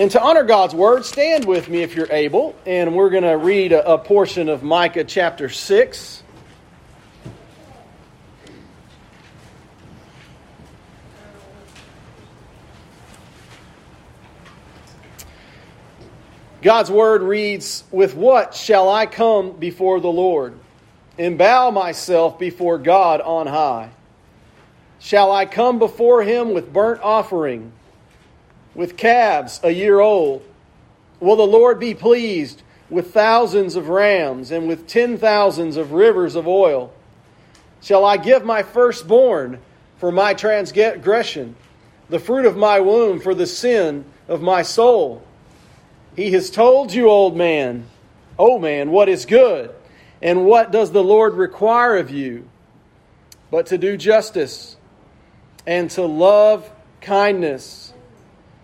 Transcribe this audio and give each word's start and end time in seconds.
And 0.00 0.10
to 0.12 0.22
honor 0.22 0.44
God's 0.44 0.74
word, 0.74 1.04
stand 1.04 1.44
with 1.44 1.68
me 1.68 1.82
if 1.82 1.94
you're 1.94 2.10
able, 2.10 2.56
and 2.64 2.94
we're 2.94 3.10
going 3.10 3.22
to 3.22 3.36
read 3.36 3.72
a, 3.72 3.86
a, 3.86 3.98
portion 3.98 4.48
of 4.48 4.62
Micah 4.62 5.04
chapter 5.04 5.50
6. 5.50 6.22
God's 16.62 16.90
word 16.90 17.20
reads, 17.20 17.84
With 17.90 18.14
what 18.14 18.54
shall 18.54 18.88
I 18.88 19.04
come 19.04 19.52
before 19.52 20.00
the 20.00 20.08
Lord 20.08 20.58
and 21.18 21.36
bow 21.36 21.70
myself 21.70 22.38
before 22.38 22.78
God 22.78 23.20
on 23.20 23.46
high? 23.46 23.90
Shall 24.98 25.30
I 25.30 25.44
come 25.44 25.78
before 25.78 26.22
him 26.22 26.54
with 26.54 26.72
burnt 26.72 27.02
offering? 27.02 27.72
With 28.74 28.96
calves 28.96 29.60
a 29.62 29.70
year 29.70 30.00
old? 30.00 30.44
Will 31.20 31.36
the 31.36 31.46
Lord 31.46 31.78
be 31.78 31.94
pleased 31.94 32.62
with 32.88 33.12
thousands 33.12 33.76
of 33.76 33.88
rams 33.88 34.50
and 34.50 34.66
with 34.66 34.86
ten 34.86 35.18
thousands 35.18 35.76
of 35.76 35.92
rivers 35.92 36.34
of 36.34 36.48
oil? 36.48 36.92
Shall 37.82 38.04
I 38.04 38.16
give 38.16 38.44
my 38.44 38.62
firstborn 38.62 39.60
for 39.98 40.10
my 40.10 40.34
transgression, 40.34 41.56
the 42.08 42.18
fruit 42.18 42.46
of 42.46 42.56
my 42.56 42.80
womb 42.80 43.20
for 43.20 43.34
the 43.34 43.46
sin 43.46 44.04
of 44.28 44.42
my 44.42 44.62
soul? 44.62 45.22
He 46.16 46.32
has 46.32 46.50
told 46.50 46.92
you, 46.92 47.08
old 47.08 47.36
man, 47.36 47.86
O 48.38 48.58
man, 48.58 48.90
what 48.90 49.08
is 49.08 49.26
good, 49.26 49.74
and 50.22 50.46
what 50.46 50.72
does 50.72 50.92
the 50.92 51.04
Lord 51.04 51.34
require 51.34 51.96
of 51.96 52.10
you? 52.10 52.48
But 53.50 53.66
to 53.66 53.78
do 53.78 53.96
justice 53.96 54.76
and 55.66 55.90
to 55.90 56.02
love 56.02 56.70
kindness 57.00 57.89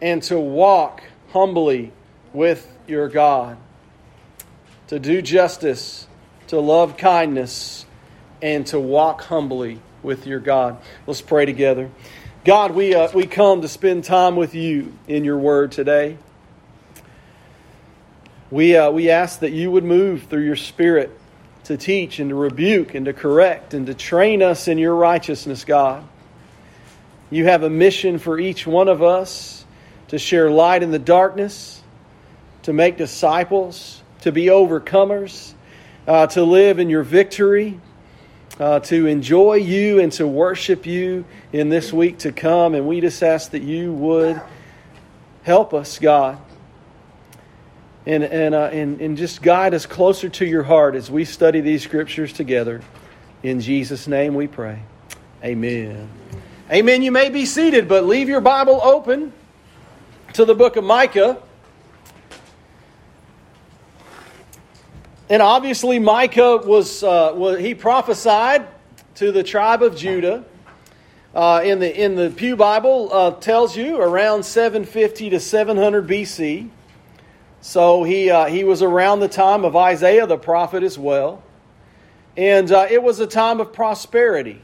and 0.01 0.23
to 0.25 0.39
walk 0.39 1.03
humbly 1.33 1.93
with 2.33 2.71
your 2.87 3.09
God, 3.09 3.57
to 4.89 4.99
do 4.99 5.23
justice, 5.23 6.07
to 6.49 6.61
love 6.61 6.97
kindness, 6.97 7.87
and 8.43 8.67
to 8.69 8.79
walk 8.79 9.23
humbly 9.23 9.81
with 10.03 10.27
your 10.27 10.41
God. 10.41 10.79
Let's 11.07 11.23
pray 11.23 11.47
together. 11.47 11.91
God, 12.45 12.73
we, 12.73 12.95
uh, 12.95 13.11
we 13.13 13.27
come 13.27 13.63
to 13.63 13.69
spend 13.69 14.05
time 14.05 14.37
with 14.37 14.55
you 14.55 14.97
in 15.09 15.25
your 15.25 15.39
word 15.39 15.73
today. 15.73 16.17
We, 18.51 18.77
uh, 18.77 18.91
we 18.93 19.11
ask 19.11 19.41
that 19.41 19.51
you 19.51 19.73
would 19.73 19.83
move 19.83 20.25
through 20.25 20.45
your 20.45 20.57
spirit 20.57 21.11
to 21.65 21.77
teach 21.77 22.21
and 22.21 22.31
to 22.31 22.37
rebuke 22.37 22.95
and 22.95 23.07
to 23.07 23.13
correct 23.13 23.75
and 23.75 23.87
to 23.87 23.95
train 23.95 24.43
us 24.43 24.69
in 24.69 24.79
your 24.79 24.95
righteousness, 24.95 25.65
God. 25.65 26.07
You 27.29 27.47
have 27.47 27.65
a 27.65 27.71
mission 27.71 28.21
for 28.21 28.39
each 28.39 28.65
one 28.65 28.87
of 28.87 29.03
us 29.03 29.56
to 30.09 30.19
share 30.19 30.51
light 30.51 30.83
in 30.83 30.91
the 30.91 30.99
darkness, 30.99 31.83
to 32.63 32.73
make 32.73 32.97
disciples, 32.97 34.03
to 34.21 34.33
be 34.33 34.47
overcomers, 34.47 35.55
uh, 36.07 36.27
to 36.29 36.45
live 36.45 36.79
in 36.79 36.89
your 36.89 37.03
victory, 37.03 37.81
uh, 38.59 38.81
to 38.81 39.07
enjoy 39.07 39.55
you 39.55 40.01
and 40.01 40.13
to 40.13 40.27
worship 40.27 40.87
you 40.87 41.25
in 41.53 41.69
this 41.69 41.93
week 41.93 42.19
to 42.19 42.33
come. 42.33 42.75
And 42.75 42.87
we 42.87 43.01
just 43.01 43.23
ask 43.23 43.51
that 43.51 43.63
you 43.63 43.93
would 43.93 44.41
help 45.43 45.75
us, 45.75 45.99
God. 45.99 46.39
And, 48.07 48.23
and, 48.23 48.55
uh, 48.55 48.71
and, 48.73 49.01
and 49.01 49.17
just 49.17 49.43
guide 49.43 49.75
us 49.75 49.85
closer 49.85 50.29
to 50.29 50.47
your 50.47 50.63
heart 50.63 50.95
as 50.95 51.11
we 51.11 51.25
study 51.25 51.61
these 51.61 51.83
scriptures 51.83 52.33
together. 52.33 52.81
In 53.43 53.61
Jesus' 53.61 54.07
name 54.07 54.35
we 54.35 54.47
pray. 54.47 54.81
Amen. 55.43 56.09
Amen. 56.71 57.03
You 57.03 57.13
may 57.13 57.31
be 57.31 57.47
seated, 57.47 57.89
but 57.89 58.05
leave 58.05 58.29
your 58.29 58.41
Bible 58.41 58.81
open 58.83 59.33
to 60.37 60.45
the 60.45 60.55
book 60.55 60.77
of 60.77 60.85
Micah. 60.85 61.39
And 65.31 65.41
obviously, 65.41 65.99
Micah 65.99 66.59
was, 66.59 67.03
uh, 67.03 67.33
was 67.35 67.59
he 67.59 67.75
prophesied 67.75 68.69
to 69.15 69.33
the 69.33 69.43
tribe 69.43 69.83
of 69.83 69.97
Judah. 69.97 70.45
Uh, 71.35 71.63
in 71.65 71.79
the 71.79 72.05
in 72.05 72.17
the 72.17 72.29
Pew 72.29 72.55
Bible 72.55 73.09
uh, 73.11 73.31
tells 73.31 73.79
you 73.79 73.99
around 73.99 74.43
750 74.43 75.31
to 75.31 75.41
700 75.41 76.07
BC. 76.07 76.69
So 77.63 78.05
he 78.05 78.29
uh, 78.31 78.45
he 78.45 78.63
was 78.63 78.83
around 78.83 79.21
the 79.21 79.29
time 79.29 79.65
of 79.65 79.75
Isaiah 79.75 80.27
the 80.27 80.37
prophet 80.37 80.83
as 80.83 80.99
well, 80.99 81.43
and 82.37 82.71
uh, 82.71 82.89
it 82.91 83.03
was 83.03 83.21
a 83.21 83.27
time 83.27 83.59
of 83.59 83.73
prosperity. 83.73 84.61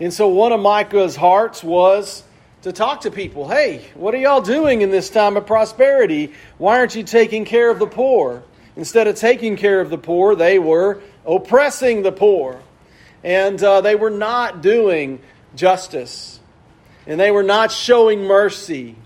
And 0.00 0.12
so 0.12 0.26
one 0.26 0.50
of 0.50 0.58
Micah's 0.58 1.14
hearts 1.14 1.62
was 1.62 2.23
to 2.64 2.72
talk 2.72 3.02
to 3.02 3.10
people. 3.10 3.46
Hey, 3.46 3.84
what 3.94 4.14
are 4.14 4.18
y'all 4.18 4.40
doing 4.40 4.80
in 4.80 4.90
this 4.90 5.10
time 5.10 5.36
of 5.36 5.46
prosperity? 5.46 6.32
Why 6.56 6.78
aren't 6.78 6.94
you 6.94 7.02
taking 7.02 7.44
care 7.44 7.70
of 7.70 7.78
the 7.78 7.86
poor? 7.86 8.42
Instead 8.74 9.06
of 9.06 9.16
taking 9.16 9.58
care 9.58 9.82
of 9.82 9.90
the 9.90 9.98
poor, 9.98 10.34
they 10.34 10.58
were 10.58 11.02
oppressing 11.26 12.02
the 12.02 12.10
poor. 12.10 12.62
And 13.22 13.62
uh, 13.62 13.82
they 13.82 13.94
were 13.94 14.08
not 14.08 14.62
doing 14.62 15.20
justice. 15.54 16.40
And 17.06 17.20
they 17.20 17.30
were 17.30 17.42
not 17.42 17.70
showing 17.70 18.24
mercy. 18.24 18.96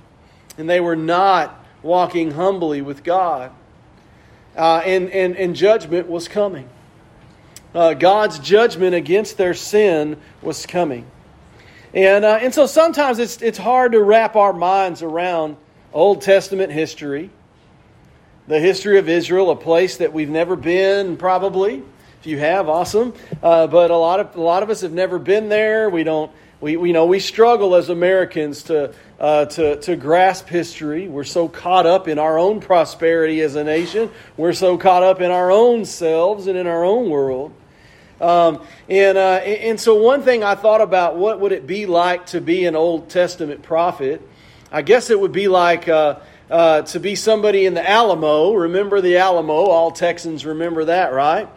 And 0.56 0.70
they 0.70 0.78
were 0.78 0.94
not 0.94 1.64
walking 1.82 2.30
humbly 2.30 2.80
with 2.80 3.02
God. 3.02 3.50
Uh, 4.56 4.82
and, 4.84 5.10
and, 5.10 5.36
and 5.36 5.56
judgment 5.56 6.06
was 6.06 6.28
coming. 6.28 6.68
Uh, 7.74 7.94
God's 7.94 8.38
judgment 8.38 8.94
against 8.94 9.36
their 9.36 9.54
sin 9.54 10.16
was 10.42 10.64
coming. 10.64 11.06
And, 11.94 12.24
uh, 12.24 12.38
and 12.42 12.52
so 12.52 12.66
sometimes 12.66 13.18
it's, 13.18 13.40
it's 13.40 13.58
hard 13.58 13.92
to 13.92 14.02
wrap 14.02 14.36
our 14.36 14.52
minds 14.52 15.02
around 15.02 15.56
Old 15.92 16.20
Testament 16.22 16.70
history, 16.70 17.30
the 18.46 18.60
history 18.60 18.98
of 18.98 19.08
Israel, 19.08 19.50
a 19.50 19.56
place 19.56 19.96
that 19.98 20.12
we've 20.12 20.28
never 20.28 20.54
been, 20.54 21.16
probably. 21.16 21.82
If 22.20 22.26
you 22.26 22.38
have, 22.38 22.68
awesome. 22.68 23.14
Uh, 23.42 23.68
but 23.68 23.90
a 23.90 23.96
lot 23.96 24.20
of 24.20 24.34
a 24.34 24.40
lot 24.40 24.62
of 24.64 24.70
us 24.70 24.80
have 24.80 24.92
never 24.92 25.18
been 25.18 25.48
there. 25.48 25.88
We 25.88 26.02
don't. 26.02 26.32
We, 26.60 26.76
we 26.76 26.88
you 26.88 26.92
know 26.92 27.06
we 27.06 27.20
struggle 27.20 27.76
as 27.76 27.90
Americans 27.90 28.64
to 28.64 28.92
uh, 29.20 29.44
to 29.46 29.80
to 29.82 29.94
grasp 29.94 30.48
history. 30.48 31.06
We're 31.06 31.22
so 31.22 31.48
caught 31.48 31.86
up 31.86 32.08
in 32.08 32.18
our 32.18 32.36
own 32.36 32.60
prosperity 32.60 33.40
as 33.42 33.54
a 33.54 33.62
nation. 33.62 34.10
We're 34.36 34.52
so 34.52 34.76
caught 34.76 35.04
up 35.04 35.20
in 35.20 35.30
our 35.30 35.52
own 35.52 35.84
selves 35.84 36.48
and 36.48 36.58
in 36.58 36.66
our 36.66 36.84
own 36.84 37.08
world. 37.08 37.52
Um, 38.20 38.60
and, 38.88 39.16
uh, 39.16 39.40
and 39.44 39.80
so, 39.80 39.94
one 39.94 40.22
thing 40.22 40.42
I 40.42 40.54
thought 40.54 40.80
about 40.80 41.16
what 41.16 41.40
would 41.40 41.52
it 41.52 41.66
be 41.66 41.86
like 41.86 42.26
to 42.26 42.40
be 42.40 42.64
an 42.64 42.74
Old 42.74 43.08
Testament 43.08 43.62
prophet? 43.62 44.20
I 44.72 44.82
guess 44.82 45.10
it 45.10 45.18
would 45.18 45.32
be 45.32 45.48
like 45.48 45.88
uh, 45.88 46.18
uh, 46.50 46.82
to 46.82 47.00
be 47.00 47.14
somebody 47.14 47.64
in 47.64 47.74
the 47.74 47.88
Alamo. 47.88 48.52
Remember 48.52 49.00
the 49.00 49.18
Alamo? 49.18 49.52
All 49.52 49.90
Texans 49.90 50.44
remember 50.44 50.86
that, 50.86 51.12
right? 51.12 51.48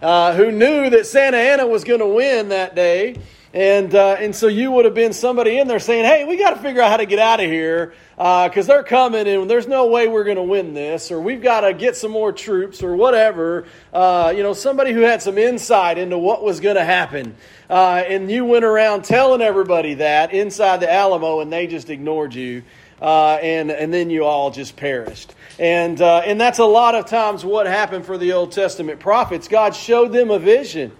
Uh, 0.00 0.34
who 0.34 0.52
knew 0.52 0.90
that 0.90 1.06
Santa 1.06 1.38
Anna 1.38 1.66
was 1.66 1.84
going 1.84 2.00
to 2.00 2.06
win 2.06 2.50
that 2.50 2.74
day. 2.74 3.16
And, 3.56 3.94
uh, 3.94 4.16
and 4.18 4.36
so 4.36 4.48
you 4.48 4.70
would 4.72 4.84
have 4.84 4.92
been 4.92 5.14
somebody 5.14 5.58
in 5.58 5.66
there 5.66 5.78
saying, 5.78 6.04
hey, 6.04 6.26
we 6.26 6.36
got 6.36 6.50
to 6.50 6.60
figure 6.60 6.82
out 6.82 6.90
how 6.90 6.98
to 6.98 7.06
get 7.06 7.18
out 7.18 7.40
of 7.40 7.46
here 7.46 7.94
because 8.14 8.68
uh, 8.68 8.74
they're 8.74 8.82
coming 8.82 9.26
and 9.26 9.48
there's 9.48 9.66
no 9.66 9.86
way 9.86 10.08
we're 10.08 10.24
going 10.24 10.36
to 10.36 10.42
win 10.42 10.74
this, 10.74 11.10
or 11.10 11.18
we've 11.18 11.40
got 11.40 11.62
to 11.62 11.72
get 11.72 11.96
some 11.96 12.10
more 12.10 12.32
troops, 12.32 12.82
or 12.82 12.94
whatever. 12.94 13.64
Uh, 13.94 14.30
you 14.36 14.42
know, 14.42 14.52
somebody 14.52 14.92
who 14.92 15.00
had 15.00 15.22
some 15.22 15.38
insight 15.38 15.96
into 15.96 16.18
what 16.18 16.44
was 16.44 16.60
going 16.60 16.76
to 16.76 16.84
happen. 16.84 17.34
Uh, 17.70 18.02
and 18.06 18.30
you 18.30 18.44
went 18.44 18.66
around 18.66 19.04
telling 19.06 19.40
everybody 19.40 19.94
that 19.94 20.34
inside 20.34 20.80
the 20.80 20.92
Alamo, 20.92 21.40
and 21.40 21.50
they 21.50 21.66
just 21.66 21.88
ignored 21.88 22.34
you. 22.34 22.62
Uh, 23.00 23.38
and, 23.40 23.70
and 23.70 23.92
then 23.92 24.10
you 24.10 24.26
all 24.26 24.50
just 24.50 24.76
perished. 24.76 25.34
And, 25.58 25.98
uh, 26.02 26.18
and 26.18 26.38
that's 26.38 26.58
a 26.58 26.64
lot 26.66 26.94
of 26.94 27.06
times 27.06 27.42
what 27.42 27.66
happened 27.66 28.04
for 28.04 28.18
the 28.18 28.34
Old 28.34 28.52
Testament 28.52 29.00
prophets. 29.00 29.48
God 29.48 29.74
showed 29.74 30.12
them 30.12 30.30
a 30.30 30.38
vision 30.38 30.92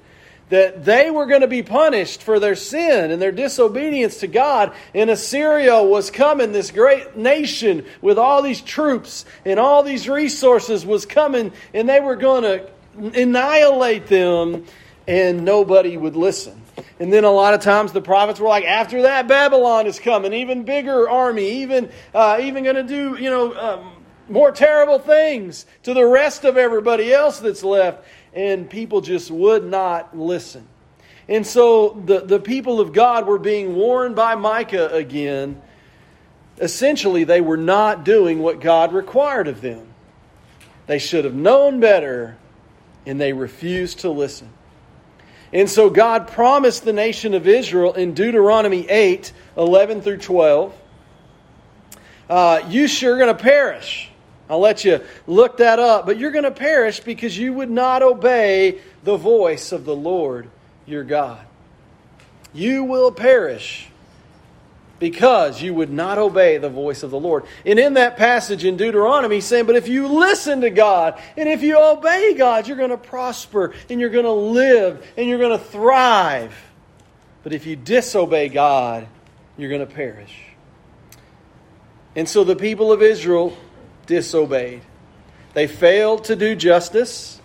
that 0.48 0.84
they 0.84 1.10
were 1.10 1.26
going 1.26 1.40
to 1.40 1.48
be 1.48 1.62
punished 1.62 2.22
for 2.22 2.38
their 2.38 2.54
sin 2.54 3.10
and 3.10 3.20
their 3.20 3.32
disobedience 3.32 4.18
to 4.18 4.26
God. 4.26 4.72
And 4.94 5.10
Assyria 5.10 5.82
was 5.82 6.10
coming, 6.10 6.52
this 6.52 6.70
great 6.70 7.16
nation 7.16 7.84
with 8.00 8.18
all 8.18 8.42
these 8.42 8.60
troops 8.60 9.24
and 9.44 9.58
all 9.58 9.82
these 9.82 10.08
resources 10.08 10.86
was 10.86 11.04
coming, 11.04 11.52
and 11.74 11.88
they 11.88 12.00
were 12.00 12.16
going 12.16 12.42
to 12.42 13.20
annihilate 13.20 14.06
them, 14.06 14.64
and 15.06 15.44
nobody 15.44 15.96
would 15.96 16.16
listen. 16.16 16.62
And 17.00 17.12
then 17.12 17.24
a 17.24 17.30
lot 17.30 17.54
of 17.54 17.60
times 17.60 17.92
the 17.92 18.00
prophets 18.00 18.40
were 18.40 18.48
like, 18.48 18.64
after 18.64 19.02
that, 19.02 19.28
Babylon 19.28 19.86
is 19.86 19.98
coming, 19.98 20.32
even 20.32 20.64
bigger 20.64 21.08
army, 21.08 21.62
even 21.62 21.90
uh, 22.14 22.38
even 22.40 22.64
going 22.64 22.76
to 22.76 22.82
do 22.82 23.16
you 23.20 23.30
know 23.30 23.54
um, 23.56 23.92
more 24.28 24.50
terrible 24.50 24.98
things 24.98 25.66
to 25.84 25.94
the 25.94 26.04
rest 26.04 26.44
of 26.44 26.56
everybody 26.56 27.12
else 27.12 27.38
that's 27.38 27.62
left 27.62 28.04
and 28.36 28.70
people 28.70 29.00
just 29.00 29.30
would 29.30 29.64
not 29.64 30.16
listen. 30.16 30.66
And 31.28 31.44
so 31.44 32.00
the, 32.04 32.20
the 32.20 32.38
people 32.38 32.80
of 32.80 32.92
God 32.92 33.26
were 33.26 33.38
being 33.38 33.74
warned 33.74 34.14
by 34.14 34.36
Micah 34.36 34.88
again. 34.92 35.60
Essentially, 36.58 37.24
they 37.24 37.40
were 37.40 37.56
not 37.56 38.04
doing 38.04 38.38
what 38.38 38.60
God 38.60 38.92
required 38.92 39.48
of 39.48 39.60
them. 39.60 39.88
They 40.86 41.00
should 41.00 41.24
have 41.24 41.34
known 41.34 41.80
better, 41.80 42.36
and 43.04 43.20
they 43.20 43.32
refused 43.32 44.00
to 44.00 44.10
listen. 44.10 44.50
And 45.52 45.68
so 45.68 45.90
God 45.90 46.28
promised 46.28 46.84
the 46.84 46.92
nation 46.92 47.34
of 47.34 47.48
Israel 47.48 47.94
in 47.94 48.14
Deuteronomy 48.14 48.88
8 48.88 49.32
11 49.56 50.02
through 50.02 50.18
12 50.18 50.74
uh, 52.28 52.66
you 52.68 52.88
sure 52.88 53.18
going 53.18 53.34
to 53.34 53.42
perish. 53.42 54.10
I'll 54.48 54.60
let 54.60 54.84
you 54.84 55.00
look 55.26 55.56
that 55.56 55.78
up, 55.78 56.06
but 56.06 56.18
you're 56.18 56.30
going 56.30 56.44
to 56.44 56.50
perish 56.50 57.00
because 57.00 57.36
you 57.36 57.52
would 57.52 57.70
not 57.70 58.02
obey 58.02 58.80
the 59.02 59.16
voice 59.16 59.72
of 59.72 59.84
the 59.84 59.96
Lord 59.96 60.48
your 60.86 61.04
God. 61.04 61.44
You 62.54 62.84
will 62.84 63.10
perish 63.10 63.88
because 64.98 65.60
you 65.60 65.74
would 65.74 65.90
not 65.90 66.18
obey 66.18 66.58
the 66.58 66.70
voice 66.70 67.02
of 67.02 67.10
the 67.10 67.18
Lord. 67.18 67.44
And 67.64 67.78
in 67.78 67.94
that 67.94 68.16
passage 68.16 68.64
in 68.64 68.76
Deuteronomy, 68.76 69.36
he's 69.36 69.44
saying, 69.44 69.66
But 69.66 69.76
if 69.76 69.88
you 69.88 70.08
listen 70.08 70.62
to 70.62 70.70
God 70.70 71.20
and 71.36 71.48
if 71.48 71.62
you 71.62 71.78
obey 71.78 72.34
God, 72.34 72.66
you're 72.66 72.76
going 72.76 72.90
to 72.90 72.96
prosper 72.96 73.74
and 73.90 74.00
you're 74.00 74.10
going 74.10 74.24
to 74.24 74.32
live 74.32 75.06
and 75.16 75.28
you're 75.28 75.38
going 75.38 75.58
to 75.58 75.64
thrive. 75.64 76.54
But 77.42 77.52
if 77.52 77.66
you 77.66 77.76
disobey 77.76 78.48
God, 78.48 79.06
you're 79.58 79.70
going 79.70 79.86
to 79.86 79.92
perish. 79.92 80.34
And 82.14 82.28
so 82.28 82.44
the 82.44 82.56
people 82.56 82.92
of 82.92 83.02
Israel 83.02 83.56
disobeyed. 84.06 84.82
They 85.54 85.66
failed 85.66 86.24
to 86.24 86.36
do 86.36 86.54
justice. 86.54 87.40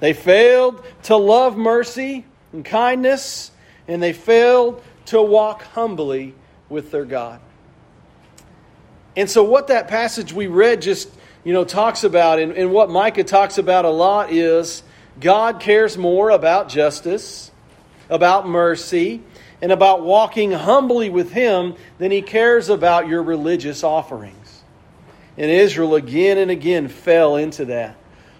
They 0.00 0.12
failed 0.12 0.84
to 1.04 1.16
love 1.16 1.56
mercy 1.56 2.24
and 2.52 2.64
kindness. 2.64 3.50
And 3.88 4.02
they 4.02 4.12
failed 4.12 4.82
to 5.06 5.20
walk 5.20 5.62
humbly 5.62 6.34
with 6.68 6.90
their 6.90 7.04
God. 7.04 7.40
And 9.16 9.28
so, 9.30 9.42
what 9.42 9.68
that 9.68 9.88
passage 9.88 10.32
we 10.32 10.46
read 10.46 10.82
just 10.82 11.10
you 11.44 11.52
know 11.52 11.64
talks 11.64 12.04
about, 12.04 12.38
and, 12.38 12.52
and 12.52 12.72
what 12.72 12.88
Micah 12.88 13.24
talks 13.24 13.58
about 13.58 13.84
a 13.84 13.90
lot 13.90 14.32
is 14.32 14.82
God 15.20 15.60
cares 15.60 15.98
more 15.98 16.30
about 16.30 16.68
justice, 16.68 17.50
about 18.08 18.48
mercy, 18.48 19.22
and 19.60 19.70
about 19.70 20.02
walking 20.02 20.52
humbly 20.52 21.10
with 21.10 21.32
Him 21.32 21.74
than 21.98 22.10
He 22.10 22.22
cares 22.22 22.68
about 22.68 23.06
your 23.06 23.22
religious 23.22 23.84
offerings. 23.84 24.41
And 25.36 25.50
Israel 25.50 25.94
again 25.94 26.38
and 26.38 26.50
again 26.50 26.88
fell 26.88 27.36
into 27.36 27.66
that. 27.66 27.96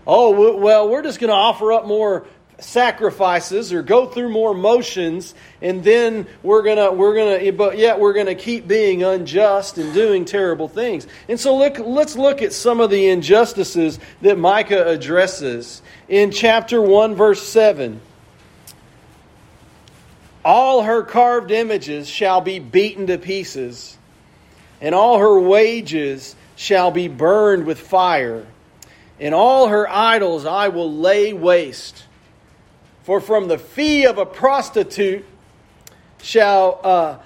Oh, 0.06 0.56
well, 0.56 0.88
we're 0.88 1.02
just 1.02 1.20
going 1.20 1.28
to 1.28 1.36
offer 1.36 1.72
up 1.72 1.86
more 1.86 2.26
sacrifices 2.58 3.72
or 3.72 3.82
go 3.82 4.06
through 4.06 4.28
more 4.28 4.54
motions 4.54 5.34
and 5.60 5.82
then 5.82 6.26
we're 6.42 6.62
going 6.62 6.76
to 6.76 6.92
we're 6.92 7.14
going 7.14 7.38
to 7.38 7.46
eh, 7.48 7.50
but 7.50 7.76
yet 7.76 7.98
we're 7.98 8.12
going 8.12 8.26
to 8.26 8.34
keep 8.34 8.68
being 8.68 9.02
unjust 9.02 9.78
and 9.78 9.92
doing 9.92 10.24
terrible 10.24 10.68
things. 10.68 11.06
And 11.28 11.38
so 11.38 11.56
look 11.56 11.78
let's 11.78 12.16
look 12.16 12.42
at 12.42 12.52
some 12.52 12.80
of 12.80 12.90
the 12.90 13.08
injustices 13.08 13.98
that 14.20 14.38
Micah 14.38 14.86
addresses 14.88 15.82
in 16.08 16.30
chapter 16.30 16.80
1 16.80 17.14
verse 17.14 17.42
7. 17.42 18.00
All 20.44 20.82
her 20.82 21.02
carved 21.02 21.50
images 21.50 22.08
shall 22.08 22.40
be 22.40 22.58
beaten 22.58 23.06
to 23.08 23.18
pieces 23.18 23.96
and 24.80 24.94
all 24.94 25.18
her 25.18 25.38
wages 25.38 26.34
shall 26.56 26.90
be 26.90 27.08
burned 27.08 27.66
with 27.66 27.81
fire 27.81 28.46
and 29.19 29.34
all 29.34 29.69
her 29.69 29.88
idols 29.88 30.44
I 30.44 30.69
will 30.69 30.93
lay 30.93 31.32
waste 31.32 32.04
for 33.02 33.20
from 33.20 33.49
the 33.49 33.58
fee 33.58 34.06
of 34.06 34.19
a 34.19 34.26
prostitute 34.26 35.25
shall, 36.20 36.81
uh, 36.82 37.19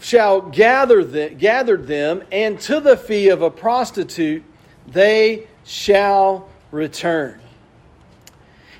shall 0.00 0.40
gather 0.40 1.02
them, 1.02 1.36
gathered 1.38 1.86
them, 1.86 2.22
and 2.30 2.58
to 2.60 2.80
the 2.80 2.96
fee 2.96 3.28
of 3.28 3.42
a 3.42 3.50
prostitute 3.50 4.44
they 4.86 5.46
shall 5.64 6.48
return. 6.70 7.40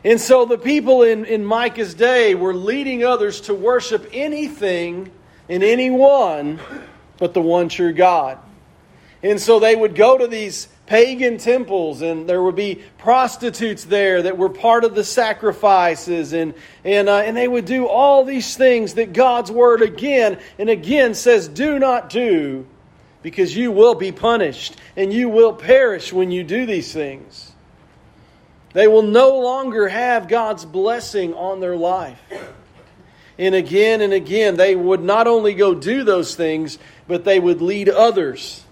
And 0.05 0.21
so 0.21 0.45
the 0.45 0.59
people 0.59 1.03
in, 1.03 1.25
in 1.25 1.45
Micah's 1.45 1.95
day 1.95 2.37
were 2.37 2.55
leading 2.55 3.05
others 3.05 3.41
to 3.43 3.55
worship 3.55 4.09
anything 4.13 5.11
and 5.49 5.65
anyone 5.65 6.61
but 7.19 7.35
the 7.35 7.43
one 7.43 7.69
true 7.69 7.93
God. 7.93 8.39
And 9.23 9.41
so 9.41 9.59
they 9.59 9.75
would 9.75 9.95
go 9.95 10.17
to 10.17 10.27
these 10.27 10.69
pagan 10.87 11.39
temples, 11.39 12.03
and 12.03 12.29
there 12.29 12.43
would 12.43 12.55
be 12.55 12.83
prostitutes 12.99 13.85
there 13.85 14.23
that 14.23 14.39
were 14.39 14.49
part 14.49 14.85
of 14.85 14.95
the 14.95 15.05
sacrifices, 15.05 16.33
and, 16.33 16.55
and, 16.85 17.09
uh, 17.09 17.17
and 17.17 17.37
they 17.37 17.49
would 17.49 17.65
do 17.65 17.87
all 17.87 18.25
these 18.25 18.57
things 18.57 18.95
that 18.95 19.13
God's 19.13 19.51
Word 19.51 19.83
again 19.83 20.39
and 20.59 20.71
again 20.71 21.15
says, 21.15 21.49
Do 21.49 21.79
not 21.79 22.11
do, 22.11 22.67
because 23.23 23.57
you 23.57 23.73
will 23.73 23.97
be 23.97 24.13
punished, 24.13 24.77
and 24.97 25.13
you 25.13 25.29
will 25.29 25.53
perish 25.53 26.13
when 26.13 26.31
you 26.31 26.45
do 26.45 26.65
these 26.65 26.93
things. 26.93 27.53
They 28.73 28.87
will 28.87 29.03
no 29.03 29.39
longer 29.41 29.89
have 29.89 30.29
God's 30.29 30.65
blessing 30.65 31.35
on 31.35 31.61
their 31.61 31.77
life. 31.77 32.21
And 33.37 33.55
again 33.55 34.01
and 34.01 34.13
again, 34.13 34.57
they 34.57 34.77
would 34.77 35.03
not 35.03 35.27
only 35.27 35.55
go 35.55 35.75
do 35.75 36.05
those 36.05 36.35
things, 36.35 36.79
but 37.07 37.25
they 37.25 37.39
would 37.39 37.61
lead 37.61 37.89
others 37.89 38.65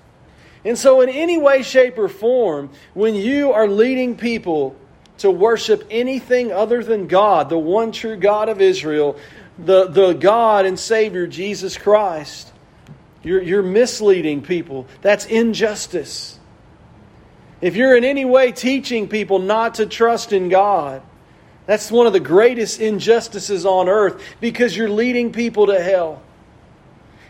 and 0.67 0.77
so, 0.77 1.01
in 1.01 1.09
any 1.09 1.39
way, 1.39 1.63
shape, 1.63 1.97
or 1.97 2.09
form, 2.09 2.71
when 2.93 3.15
you 3.15 3.53
are 3.53 3.69
leading 3.69 4.17
people 4.17 4.75
to 5.19 5.31
worship 5.31 5.87
anything 5.91 6.51
other 6.51 6.83
than 6.83 7.07
God, 7.07 7.49
the 7.49 7.59
one 7.59 7.93
true 7.93 8.17
God 8.17 8.49
of 8.49 8.61
Israel, 8.61 9.17
the, 9.59 9.87
the 9.87 10.13
God 10.13 10.67
and 10.67 10.77
Savior 10.77 11.29
Jesus 11.29 11.79
Christ, 11.79 12.53
you're, 13.23 13.41
you're 13.41 13.63
misleading 13.63 14.43
people. 14.43 14.89
That's 15.03 15.25
injustice. 15.27 16.37
If 17.61 17.77
you're 17.77 17.97
in 17.97 18.03
any 18.03 18.25
way 18.25 18.51
teaching 18.51 19.09
people 19.09 19.39
not 19.39 19.77
to 19.77 19.87
trust 19.87 20.33
in 20.33 20.49
God, 20.49 21.01
that's 21.67 21.93
one 21.93 22.09
of 22.09 22.13
the 22.13 22.21
greatest 22.21 22.81
injustices 22.81 23.65
on 23.65 23.89
earth 23.89 24.21
because 24.41 24.77
you're 24.77 24.91
leading 24.91 25.33
people 25.33 25.67
to 25.69 25.81
hell. 25.81 26.23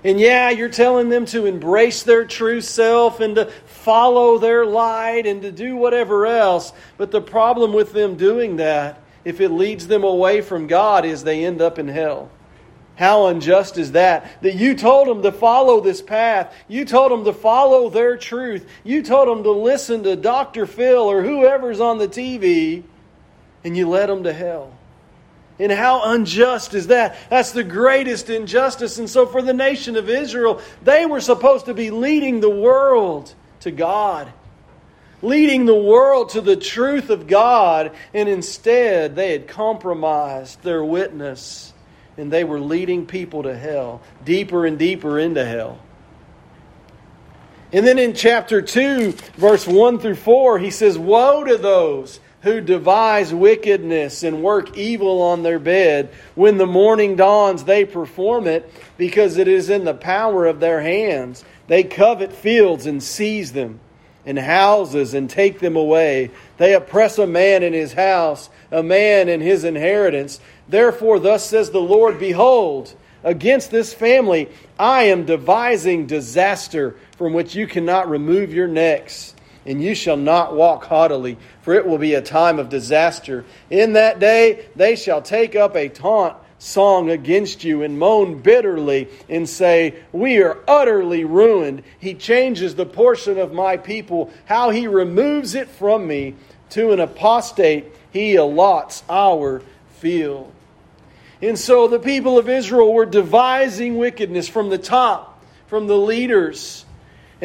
And 0.06 0.20
yeah, 0.20 0.50
you're 0.50 0.68
telling 0.68 1.08
them 1.08 1.24
to 1.26 1.46
embrace 1.46 2.04
their 2.04 2.24
true 2.24 2.60
self 2.60 3.18
and 3.18 3.34
to 3.34 3.46
follow 3.46 4.38
their 4.38 4.64
light 4.64 5.26
and 5.26 5.42
to 5.42 5.50
do 5.50 5.74
whatever 5.74 6.26
else. 6.26 6.72
But 6.96 7.10
the 7.10 7.20
problem 7.20 7.72
with 7.72 7.92
them 7.92 8.14
doing 8.14 8.58
that, 8.58 9.02
if 9.24 9.40
it 9.40 9.48
leads 9.48 9.88
them 9.88 10.04
away 10.04 10.42
from 10.42 10.68
God, 10.68 11.04
is 11.04 11.24
they 11.24 11.44
end 11.44 11.60
up 11.60 11.80
in 11.80 11.88
hell. 11.88 12.30
How 12.94 13.26
unjust 13.26 13.78
is 13.78 13.90
that? 13.92 14.40
That 14.42 14.54
you 14.54 14.76
told 14.76 15.08
them 15.08 15.22
to 15.22 15.32
follow 15.32 15.80
this 15.80 16.00
path. 16.00 16.54
You 16.68 16.84
told 16.84 17.10
them 17.10 17.24
to 17.24 17.32
follow 17.32 17.90
their 17.90 18.16
truth. 18.16 18.64
You 18.84 19.02
told 19.02 19.26
them 19.26 19.42
to 19.42 19.50
listen 19.50 20.04
to 20.04 20.14
Dr. 20.14 20.66
Phil 20.66 21.02
or 21.02 21.24
whoever's 21.24 21.80
on 21.80 21.98
the 21.98 22.06
TV, 22.06 22.84
and 23.64 23.76
you 23.76 23.88
led 23.88 24.08
them 24.08 24.22
to 24.22 24.32
hell. 24.32 24.72
And 25.58 25.72
how 25.72 26.12
unjust 26.12 26.74
is 26.74 26.88
that? 26.88 27.16
That's 27.30 27.52
the 27.52 27.64
greatest 27.64 28.28
injustice. 28.28 28.98
And 28.98 29.08
so, 29.08 29.26
for 29.26 29.40
the 29.40 29.54
nation 29.54 29.96
of 29.96 30.08
Israel, 30.08 30.60
they 30.82 31.06
were 31.06 31.20
supposed 31.20 31.66
to 31.66 31.74
be 31.74 31.90
leading 31.90 32.40
the 32.40 32.50
world 32.50 33.34
to 33.60 33.70
God, 33.70 34.30
leading 35.22 35.64
the 35.64 35.74
world 35.74 36.30
to 36.30 36.42
the 36.42 36.56
truth 36.56 37.08
of 37.08 37.26
God. 37.26 37.92
And 38.12 38.28
instead, 38.28 39.16
they 39.16 39.32
had 39.32 39.48
compromised 39.48 40.62
their 40.62 40.84
witness 40.84 41.72
and 42.16 42.32
they 42.32 42.44
were 42.44 42.60
leading 42.60 43.06
people 43.06 43.42
to 43.42 43.56
hell, 43.56 44.00
deeper 44.24 44.66
and 44.66 44.78
deeper 44.78 45.18
into 45.18 45.44
hell. 45.44 45.78
And 47.72 47.86
then 47.86 47.98
in 47.98 48.14
chapter 48.14 48.62
2, 48.62 49.12
verse 49.36 49.66
1 49.66 49.98
through 49.98 50.14
4, 50.14 50.58
he 50.58 50.70
says, 50.70 50.96
Woe 50.96 51.44
to 51.44 51.58
those 51.58 52.20
who 52.46 52.60
devise 52.60 53.34
wickedness 53.34 54.22
and 54.22 54.42
work 54.42 54.76
evil 54.76 55.20
on 55.20 55.42
their 55.42 55.58
bed. 55.58 56.10
When 56.34 56.58
the 56.58 56.66
morning 56.66 57.16
dawns, 57.16 57.64
they 57.64 57.84
perform 57.84 58.46
it 58.46 58.72
because 58.96 59.36
it 59.36 59.48
is 59.48 59.68
in 59.68 59.84
the 59.84 59.94
power 59.94 60.46
of 60.46 60.60
their 60.60 60.80
hands. 60.80 61.44
They 61.66 61.82
covet 61.82 62.32
fields 62.32 62.86
and 62.86 63.02
seize 63.02 63.52
them, 63.52 63.80
and 64.24 64.38
houses 64.38 65.12
and 65.12 65.28
take 65.28 65.58
them 65.58 65.76
away. 65.76 66.30
They 66.56 66.74
oppress 66.74 67.18
a 67.18 67.26
man 67.26 67.62
in 67.62 67.72
his 67.72 67.92
house, 67.92 68.48
a 68.70 68.82
man 68.82 69.28
in 69.28 69.40
his 69.40 69.64
inheritance. 69.64 70.40
Therefore, 70.68 71.18
thus 71.18 71.48
says 71.48 71.70
the 71.70 71.80
Lord 71.80 72.18
Behold, 72.20 72.94
against 73.24 73.72
this 73.72 73.92
family 73.92 74.48
I 74.78 75.04
am 75.04 75.26
devising 75.26 76.06
disaster 76.06 76.96
from 77.18 77.32
which 77.32 77.56
you 77.56 77.66
cannot 77.66 78.08
remove 78.08 78.54
your 78.54 78.68
necks 78.68 79.34
and 79.66 79.82
you 79.82 79.94
shall 79.94 80.16
not 80.16 80.54
walk 80.54 80.84
haughtily, 80.84 81.36
for 81.62 81.74
it 81.74 81.86
will 81.86 81.98
be 81.98 82.14
a 82.14 82.22
time 82.22 82.58
of 82.58 82.68
disaster. 82.68 83.44
In 83.68 83.94
that 83.94 84.18
day 84.18 84.66
they 84.76 84.96
shall 84.96 85.20
take 85.20 85.56
up 85.56 85.76
a 85.76 85.88
taunt 85.88 86.36
song 86.58 87.10
against 87.10 87.64
you 87.64 87.82
and 87.82 87.98
moan 87.98 88.40
bitterly 88.40 89.08
and 89.28 89.48
say, 89.48 89.94
We 90.12 90.42
are 90.42 90.58
utterly 90.66 91.24
ruined. 91.24 91.82
He 91.98 92.14
changes 92.14 92.74
the 92.74 92.86
portion 92.86 93.38
of 93.38 93.52
my 93.52 93.76
people, 93.76 94.30
how 94.46 94.70
he 94.70 94.86
removes 94.86 95.54
it 95.54 95.68
from 95.68 96.06
me. 96.06 96.34
To 96.70 96.92
an 96.92 97.00
apostate, 97.00 97.92
he 98.12 98.34
allots 98.34 99.02
our 99.08 99.62
field. 99.98 100.52
And 101.42 101.58
so 101.58 101.86
the 101.86 101.98
people 101.98 102.38
of 102.38 102.48
Israel 102.48 102.92
were 102.92 103.06
devising 103.06 103.98
wickedness 103.98 104.48
from 104.48 104.70
the 104.70 104.78
top, 104.78 105.44
from 105.66 105.86
the 105.86 105.96
leaders 105.96 106.85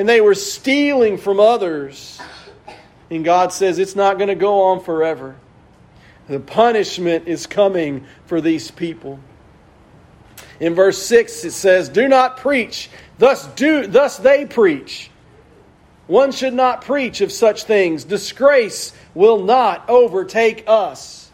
and 0.02 0.10
they 0.10 0.20
were 0.20 0.34
stealing 0.34 1.16
from 1.16 1.40
others. 1.40 2.20
And 3.12 3.24
God 3.24 3.54
says 3.54 3.78
it's 3.78 3.96
not 3.96 4.18
going 4.18 4.30
to 4.30 4.36
go 4.36 4.64
on 4.64 4.84
forever. 4.84 5.36
The 6.28 6.40
punishment 6.40 7.28
is 7.28 7.46
coming 7.46 8.08
for 8.26 8.42
these 8.42 8.72
people. 8.72 9.20
In 10.60 10.74
verse 10.74 10.98
6 11.04 11.46
it 11.46 11.52
says, 11.52 11.88
"Do 11.88 12.08
not 12.08 12.38
preach, 12.38 12.90
thus 13.20 13.46
do 13.50 13.86
thus 13.86 14.18
they 14.18 14.48
preach 14.48 15.12
One 16.08 16.32
should 16.32 16.56
not 16.56 16.82
preach 16.82 17.22
of 17.22 17.32
such 17.32 17.66
things. 17.66 18.04
Disgrace 18.04 18.94
will 19.14 19.44
not 19.44 19.88
overtake 19.88 20.64
us. 20.66 21.30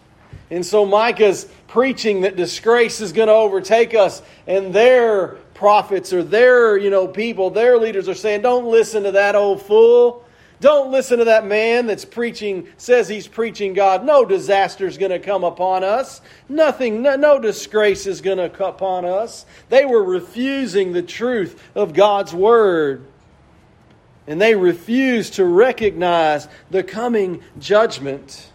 And 0.52 0.66
so 0.66 0.86
Micah's 0.86 1.48
preaching 1.68 2.22
that 2.22 2.36
disgrace 2.36 3.00
is 3.00 3.14
going 3.14 3.30
to 3.30 3.34
overtake 3.34 3.96
us, 3.96 4.22
and 4.46 4.74
their 4.74 5.38
prophets 5.58 6.14
or 6.14 6.24
their, 6.24 6.78
you 6.78 6.90
know, 6.90 7.08
people, 7.08 7.50
their 7.50 7.78
leaders 7.78 8.08
are 8.08 8.16
saying, 8.16 8.42
Don't 8.42 8.66
listen 8.66 9.04
to 9.04 9.12
that 9.12 9.36
old 9.36 9.62
fool. 9.62 10.24
Don't 10.60 10.92
listen 10.92 11.20
to 11.20 11.26
that 11.26 11.46
man 11.46 11.86
that's 11.86 12.06
preaching, 12.06 12.68
says 12.78 13.08
he's 13.08 13.28
preaching 13.28 13.74
God. 13.74 14.04
No 14.04 14.26
disaster 14.26 14.88
is 14.88 14.98
going 14.98 15.12
to 15.12 15.20
come 15.20 15.44
upon 15.44 15.84
us. 15.84 16.20
Nothing, 16.50 17.04
no, 17.04 17.16
no 17.16 17.40
disgrace 17.40 18.08
is 18.08 18.22
going 18.22 18.40
to 18.40 18.50
come 18.50 18.70
upon 18.70 19.06
us. 19.06 19.46
They 19.70 19.86
were 19.86 20.04
refusing 20.04 20.94
the 20.94 21.04
truth 21.04 21.62
of 21.76 21.94
God's 21.94 22.34
word. 22.34 23.06
And 24.26 24.42
they 24.42 24.56
refused 24.56 25.36
to 25.36 25.46
recognize 25.46 26.48
the 26.72 26.84
coming 26.84 27.44
judgment. 27.60 28.52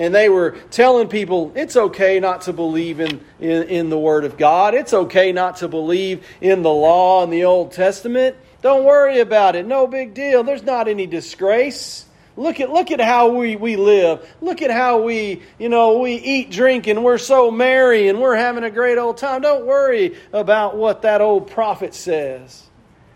And 0.00 0.14
they 0.14 0.30
were 0.30 0.52
telling 0.70 1.08
people 1.08 1.52
it's 1.54 1.76
okay 1.76 2.20
not 2.20 2.40
to 2.42 2.54
believe 2.54 3.00
in, 3.00 3.20
in, 3.38 3.64
in 3.64 3.90
the 3.90 3.98
Word 3.98 4.24
of 4.24 4.38
God. 4.38 4.72
It's 4.72 4.94
okay 4.94 5.30
not 5.30 5.58
to 5.58 5.68
believe 5.68 6.26
in 6.40 6.62
the 6.62 6.70
law 6.70 7.22
and 7.22 7.30
the 7.30 7.44
Old 7.44 7.72
Testament. 7.72 8.34
Don't 8.62 8.84
worry 8.84 9.20
about 9.20 9.56
it. 9.56 9.66
No 9.66 9.86
big 9.86 10.14
deal. 10.14 10.42
There's 10.42 10.62
not 10.62 10.88
any 10.88 11.06
disgrace. 11.06 12.06
Look 12.38 12.60
at 12.60 12.70
look 12.70 12.90
at 12.90 13.00
how 13.02 13.28
we, 13.32 13.56
we 13.56 13.76
live. 13.76 14.26
Look 14.40 14.62
at 14.62 14.70
how 14.70 15.02
we, 15.02 15.42
you 15.58 15.68
know, 15.68 15.98
we 15.98 16.14
eat, 16.14 16.50
drink, 16.50 16.86
and 16.86 17.04
we're 17.04 17.18
so 17.18 17.50
merry 17.50 18.08
and 18.08 18.22
we're 18.22 18.36
having 18.36 18.64
a 18.64 18.70
great 18.70 18.96
old 18.96 19.18
time. 19.18 19.42
Don't 19.42 19.66
worry 19.66 20.16
about 20.32 20.78
what 20.78 21.02
that 21.02 21.20
old 21.20 21.50
prophet 21.50 21.92
says. 21.92 22.66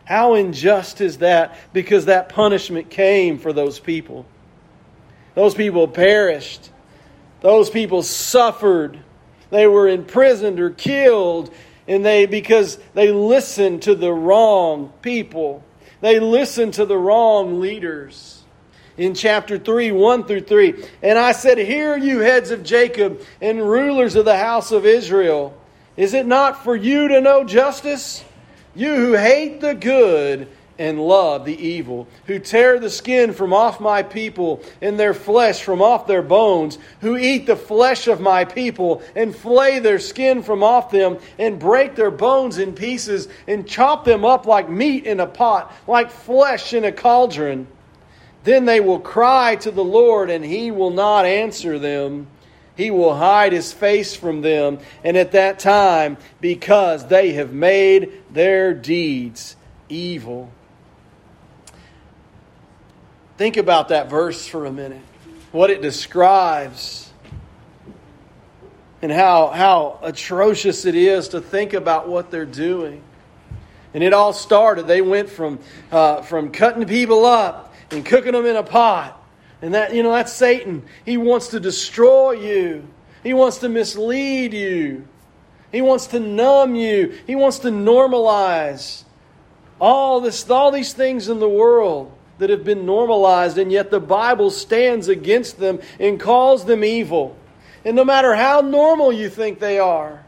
How 0.05 0.35
unjust 0.35 1.01
is 1.01 1.19
that? 1.19 1.57
Because 1.73 2.05
that 2.07 2.29
punishment 2.29 2.91
came 2.91 3.39
for 3.39 3.55
those 3.55 3.79
people. 3.81 4.27
Those 5.35 5.55
people 5.55 5.89
perished. 5.89 6.73
Those 7.45 7.69
people 7.69 8.03
suffered. 8.03 8.99
They 9.51 9.67
were 9.67 9.87
imprisoned 9.87 10.59
or 10.59 10.71
killed 10.71 11.55
and 11.87 12.03
they 12.03 12.25
because 12.25 12.79
they 12.95 13.13
listened 13.13 13.83
to 13.83 13.95
the 13.95 14.15
wrong 14.15 14.95
people. 15.03 15.63
They 16.01 16.21
listened 16.21 16.73
to 16.75 16.87
the 16.87 16.97
wrong 16.97 17.61
leaders. 17.61 18.43
In 18.97 19.13
chapter 19.13 19.59
3, 19.59 19.93
1 19.93 20.25
through 20.25 20.41
3. 20.41 20.87
And 21.03 21.19
I 21.19 21.33
said, 21.33 21.59
Hear 21.59 21.99
you 21.99 22.21
heads 22.21 22.51
of 22.51 22.63
Jacob 22.63 23.21
and 23.43 23.61
rulers 23.61 24.17
of 24.17 24.25
the 24.25 24.39
house 24.39 24.73
of 24.73 24.87
Israel. 24.87 25.55
Is 25.99 26.15
it 26.15 26.25
not 26.25 26.65
for 26.65 26.75
you 26.75 27.09
to 27.09 27.21
know 27.21 27.45
justice? 27.45 28.25
You 28.75 28.95
who 28.95 29.13
hate 29.13 29.61
the 29.61 29.75
good 29.75 30.49
and 30.79 31.01
love 31.01 31.45
the 31.45 31.57
evil, 31.57 32.07
who 32.27 32.39
tear 32.39 32.79
the 32.79 32.91
skin 32.91 33.33
from 33.33 33.53
off 33.53 33.81
my 33.81 34.03
people 34.03 34.63
and 34.81 34.99
their 34.99 35.15
flesh 35.15 35.63
from 35.63 35.81
off 35.81 36.07
their 36.07 36.23
bones, 36.23 36.79
who 37.01 37.17
eat 37.17 37.47
the 37.47 37.57
flesh 37.57 38.09
of 38.09 38.21
my 38.21 38.45
people 38.45 39.03
and 39.15 39.35
flay 39.35 39.79
their 39.79 39.99
skin 39.99 40.43
from 40.43 40.63
off 40.63 40.91
them 40.91 41.19
and 41.39 41.59
break 41.59 41.95
their 41.95 42.11
bones 42.11 42.59
in 42.59 42.75
pieces 42.75 43.29
and 43.47 43.69
chop 43.69 44.05
them 44.05 44.25
up 44.25 44.47
like 44.47 44.69
meat 44.69 45.05
in 45.05 45.21
a 45.21 45.27
pot, 45.27 45.73
like 45.87 46.11
flesh 46.11 46.73
in 46.73 46.85
a 46.85 46.93
cauldron. 46.93 47.67
Then 48.45 48.67
they 48.67 48.81
will 48.81 49.01
cry 49.01 49.57
to 49.57 49.71
the 49.71 49.85
Lord, 49.85 50.29
and 50.29 50.45
he 50.45 50.71
will 50.71 50.91
not 50.91 51.25
answer 51.25 51.79
them. 51.79 52.27
He 52.77 52.91
will 52.91 53.15
hide 53.15 53.53
his 53.53 53.73
face 53.73 54.15
from 54.17 54.43
them, 54.43 54.81
and 55.03 55.17
at 55.17 55.33
that 55.33 55.61
time, 55.61 56.19
because 56.41 57.07
they 57.07 57.33
have 57.33 57.53
made 57.53 58.13
their 58.33 58.75
deeds 58.75 59.57
evil. 59.89 60.51
Think 63.37 63.57
about 63.57 63.89
that 63.89 64.09
verse 64.09 64.47
for 64.47 64.65
a 64.65 64.73
minute, 64.73 65.03
what 65.51 65.69
it 65.71 65.83
describes, 65.83 67.11
and 69.03 69.11
how, 69.11 69.49
how 69.49 69.99
atrocious 70.03 70.85
it 70.85 70.95
is 70.95 71.29
to 71.29 71.41
think 71.41 71.73
about 71.73 72.09
what 72.09 72.31
they're 72.31 72.47
doing. 72.47 73.03
And 73.93 74.05
it 74.05 74.13
all 74.13 74.33
started, 74.33 74.87
they 74.87 75.03
went 75.03 75.29
from, 75.29 75.59
uh, 75.91 76.23
from 76.23 76.53
cutting 76.53 76.87
people 76.87 77.27
up 77.27 77.75
and 77.91 78.07
cooking 78.07 78.33
them 78.33 78.47
in 78.47 78.55
a 78.55 78.63
pot. 78.63 79.21
And 79.61 79.75
that, 79.75 79.95
you 79.95 80.05
know, 80.05 80.13
that's 80.13 80.33
Satan. 80.33 80.85
He 81.05 81.17
wants 81.17 81.49
to 81.49 81.61
destroy 81.61 82.33
you. 82.33 82.87
He 83.25 83.35
wants 83.35 83.59
to 83.59 83.69
mislead 83.69 84.55
you. 84.55 85.09
He 85.73 85.81
wants 85.81 86.09
to 86.09 86.21
numb 86.21 86.77
you. 86.77 87.19
He 87.27 87.35
wants 87.35 87.61
to 87.61 87.69
normalize 87.69 89.03
all 89.81 90.21
this 90.21 90.49
all 90.49 90.71
these 90.71 90.93
things 90.93 91.29
in 91.29 91.41
the 91.41 91.49
world 91.49 92.14
that 92.39 92.51
have 92.51 92.65
been 92.65 92.87
normalized, 92.87 93.59
and 93.59 93.71
yet 93.71 93.91
the 93.91 94.01
Bible 94.01 94.51
stands 94.51 95.09
against 95.09 95.59
them 95.59 95.81
and 96.01 96.19
calls 96.19 96.65
them 96.65 96.85
evil. 96.85 97.37
And 97.85 97.97
no 97.97 98.05
matter 98.05 98.35
how 98.35 98.61
normal 98.61 99.13
you 99.13 99.29
think 99.29 99.59
they 99.59 99.79
are, 99.79 100.25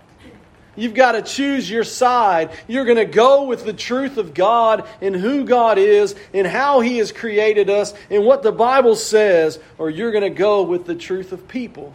you've 0.76 0.94
got 0.94 1.12
to 1.12 1.22
choose 1.22 1.68
your 1.68 1.84
side. 1.84 2.50
You're 2.68 2.84
going 2.84 2.98
to 2.98 3.04
go 3.04 3.44
with 3.44 3.64
the 3.64 3.72
truth 3.72 4.18
of 4.18 4.34
God 4.34 4.86
and 5.00 5.16
who 5.16 5.44
God 5.44 5.78
is 5.78 6.14
and 6.32 6.46
how 6.46 6.80
He 6.80 6.98
has 6.98 7.12
created 7.12 7.70
us 7.70 7.94
and 8.10 8.25
what 8.25 8.42
the 8.42 8.52
Bible 8.52 8.94
says, 8.94 9.58
or 9.78 9.90
you're 9.90 10.12
going 10.12 10.22
to 10.22 10.30
go 10.30 10.62
with 10.62 10.86
the 10.86 10.94
truth 10.94 11.32
of 11.32 11.48
people. 11.48 11.94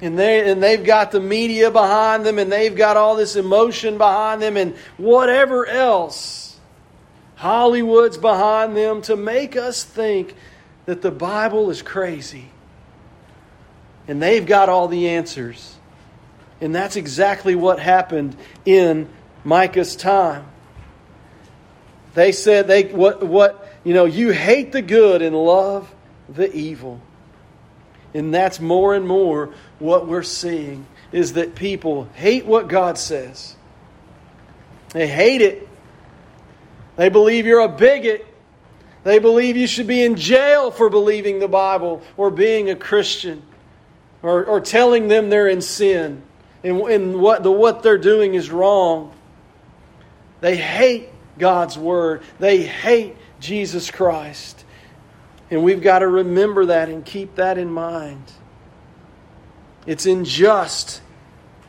And, 0.00 0.18
they, 0.18 0.50
and 0.50 0.62
they've 0.62 0.84
got 0.84 1.10
the 1.10 1.20
media 1.20 1.70
behind 1.70 2.26
them, 2.26 2.38
and 2.38 2.52
they've 2.52 2.76
got 2.76 2.98
all 2.98 3.16
this 3.16 3.34
emotion 3.34 3.96
behind 3.96 4.42
them, 4.42 4.58
and 4.58 4.76
whatever 4.98 5.64
else 5.64 6.45
Hollywood's 7.36 8.16
behind 8.16 8.76
them 8.76 9.02
to 9.02 9.16
make 9.16 9.56
us 9.56 9.84
think 9.84 10.34
that 10.86 11.02
the 11.02 11.10
Bible 11.10 11.70
is 11.70 11.82
crazy. 11.82 12.50
And 14.08 14.22
they've 14.22 14.44
got 14.44 14.68
all 14.68 14.88
the 14.88 15.10
answers. 15.10 15.76
And 16.60 16.74
that's 16.74 16.96
exactly 16.96 17.54
what 17.54 17.78
happened 17.78 18.36
in 18.64 19.08
Micah's 19.44 19.94
time. 19.96 20.46
They 22.14 22.32
said 22.32 22.66
they 22.66 22.84
what 22.84 23.22
what 23.22 23.68
you 23.84 23.92
know, 23.92 24.06
you 24.06 24.30
hate 24.30 24.72
the 24.72 24.80
good 24.80 25.20
and 25.20 25.36
love 25.36 25.94
the 26.28 26.50
evil. 26.52 27.00
And 28.14 28.32
that's 28.32 28.58
more 28.58 28.94
and 28.94 29.06
more 29.06 29.54
what 29.78 30.08
we're 30.08 30.22
seeing 30.22 30.86
is 31.12 31.34
that 31.34 31.54
people 31.54 32.08
hate 32.14 32.46
what 32.46 32.68
God 32.68 32.96
says. 32.96 33.54
They 34.90 35.06
hate 35.06 35.42
it 35.42 35.65
they 36.96 37.08
believe 37.08 37.46
you're 37.46 37.60
a 37.60 37.68
bigot. 37.68 38.26
They 39.04 39.18
believe 39.18 39.56
you 39.56 39.66
should 39.66 39.86
be 39.86 40.02
in 40.02 40.16
jail 40.16 40.70
for 40.70 40.90
believing 40.90 41.38
the 41.38 41.48
Bible 41.48 42.02
or 42.16 42.30
being 42.30 42.70
a 42.70 42.76
Christian 42.76 43.42
or, 44.22 44.44
or 44.44 44.60
telling 44.60 45.06
them 45.06 45.30
they're 45.30 45.48
in 45.48 45.60
sin 45.60 46.22
and, 46.66 46.80
and 46.80 47.20
what, 47.20 47.44
the, 47.44 47.50
what 47.50 47.84
they're 47.84 47.96
doing 47.96 48.34
is 48.34 48.50
wrong. 48.50 49.14
They 50.40 50.56
hate 50.56 51.10
God's 51.38 51.78
Word, 51.78 52.22
they 52.38 52.62
hate 52.62 53.16
Jesus 53.38 53.90
Christ. 53.90 54.64
And 55.48 55.62
we've 55.62 55.82
got 55.82 56.00
to 56.00 56.08
remember 56.08 56.66
that 56.66 56.88
and 56.88 57.04
keep 57.04 57.36
that 57.36 57.56
in 57.56 57.70
mind. 57.70 58.24
It's 59.86 60.06
unjust 60.06 61.00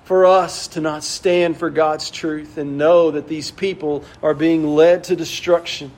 for 0.07 0.25
us 0.25 0.69
to 0.69 0.79
not 0.79 1.03
stand 1.03 1.57
for 1.57 1.69
God's 1.69 2.09
truth 2.09 2.57
and 2.57 2.77
know 2.77 3.11
that 3.11 3.27
these 3.27 3.51
people 3.51 4.05
are 4.23 4.33
being 4.33 4.65
led 4.65 5.03
to 5.03 5.17
destruction. 5.17 5.91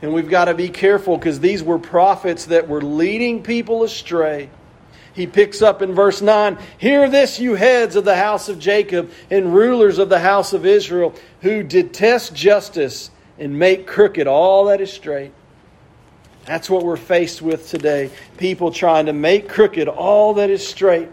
And 0.00 0.14
we've 0.14 0.30
got 0.30 0.46
to 0.46 0.54
be 0.54 0.70
careful 0.70 1.18
because 1.18 1.38
these 1.38 1.62
were 1.62 1.78
prophets 1.78 2.46
that 2.46 2.68
were 2.68 2.80
leading 2.80 3.42
people 3.42 3.82
astray. 3.82 4.48
He 5.12 5.26
picks 5.26 5.60
up 5.60 5.82
in 5.82 5.92
verse 5.92 6.22
9 6.22 6.56
Hear 6.78 7.10
this, 7.10 7.38
you 7.38 7.56
heads 7.56 7.94
of 7.94 8.06
the 8.06 8.16
house 8.16 8.48
of 8.48 8.58
Jacob 8.58 9.10
and 9.30 9.54
rulers 9.54 9.98
of 9.98 10.08
the 10.08 10.20
house 10.20 10.54
of 10.54 10.64
Israel, 10.64 11.14
who 11.42 11.62
detest 11.62 12.34
justice 12.34 13.10
and 13.38 13.58
make 13.58 13.86
crooked 13.86 14.26
all 14.26 14.64
that 14.64 14.80
is 14.80 14.90
straight. 14.90 15.32
That's 16.46 16.70
what 16.70 16.86
we're 16.86 16.96
faced 16.96 17.42
with 17.42 17.68
today. 17.68 18.10
People 18.38 18.72
trying 18.72 19.06
to 19.06 19.12
make 19.12 19.46
crooked 19.46 19.88
all 19.88 20.32
that 20.34 20.48
is 20.48 20.66
straight. 20.66 21.10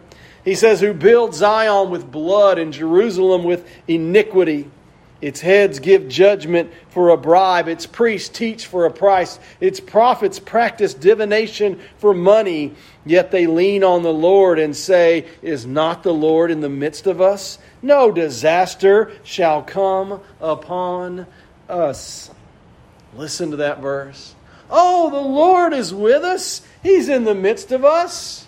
He 0.49 0.55
says, 0.55 0.81
Who 0.81 0.95
build 0.95 1.35
Zion 1.35 1.91
with 1.91 2.11
blood 2.11 2.57
and 2.57 2.73
Jerusalem 2.73 3.43
with 3.43 3.69
iniquity. 3.87 4.67
Its 5.21 5.41
heads 5.41 5.77
give 5.77 6.07
judgment 6.07 6.71
for 6.89 7.09
a 7.09 7.17
bribe. 7.17 7.67
Its 7.67 7.85
priests 7.85 8.35
teach 8.35 8.65
for 8.65 8.87
a 8.87 8.91
price. 8.91 9.39
Its 9.59 9.79
prophets 9.79 10.39
practice 10.39 10.95
divination 10.95 11.79
for 11.99 12.15
money. 12.15 12.73
Yet 13.05 13.29
they 13.29 13.45
lean 13.45 13.83
on 13.83 14.01
the 14.01 14.11
Lord 14.11 14.57
and 14.57 14.75
say, 14.75 15.27
Is 15.43 15.67
not 15.67 16.01
the 16.01 16.15
Lord 16.15 16.49
in 16.49 16.61
the 16.61 16.67
midst 16.67 17.05
of 17.05 17.21
us? 17.21 17.59
No 17.83 18.11
disaster 18.11 19.11
shall 19.23 19.61
come 19.61 20.19
upon 20.41 21.27
us. 21.69 22.31
Listen 23.15 23.51
to 23.51 23.57
that 23.57 23.81
verse. 23.81 24.33
Oh, 24.71 25.11
the 25.11 25.21
Lord 25.21 25.73
is 25.73 25.93
with 25.93 26.23
us. 26.23 26.63
He's 26.81 27.07
in 27.07 27.25
the 27.25 27.35
midst 27.35 27.71
of 27.71 27.85
us. 27.85 28.47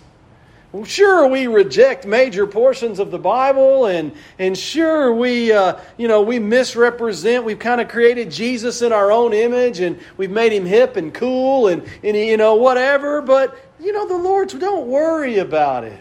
Sure, 0.84 1.26
we 1.26 1.48
reject 1.48 2.06
major 2.06 2.46
portions 2.46 2.98
of 2.98 3.10
the 3.10 3.18
Bible, 3.18 3.86
and 3.86 4.10
and 4.38 4.56
sure 4.56 5.12
we 5.12 5.52
uh, 5.52 5.78
you 5.98 6.08
know 6.08 6.22
we 6.22 6.38
misrepresent. 6.38 7.44
We've 7.44 7.58
kind 7.58 7.78
of 7.78 7.88
created 7.88 8.30
Jesus 8.30 8.80
in 8.80 8.90
our 8.90 9.12
own 9.12 9.34
image, 9.34 9.80
and 9.80 10.00
we've 10.16 10.30
made 10.30 10.50
him 10.50 10.64
hip 10.64 10.96
and 10.96 11.12
cool, 11.12 11.68
and 11.68 11.82
and 12.02 12.16
you 12.16 12.38
know 12.38 12.54
whatever. 12.54 13.20
But 13.20 13.54
you 13.78 13.92
know 13.92 14.08
the 14.08 14.16
Lord's 14.16 14.54
don't 14.54 14.86
worry 14.86 15.38
about 15.38 15.84
it. 15.84 16.00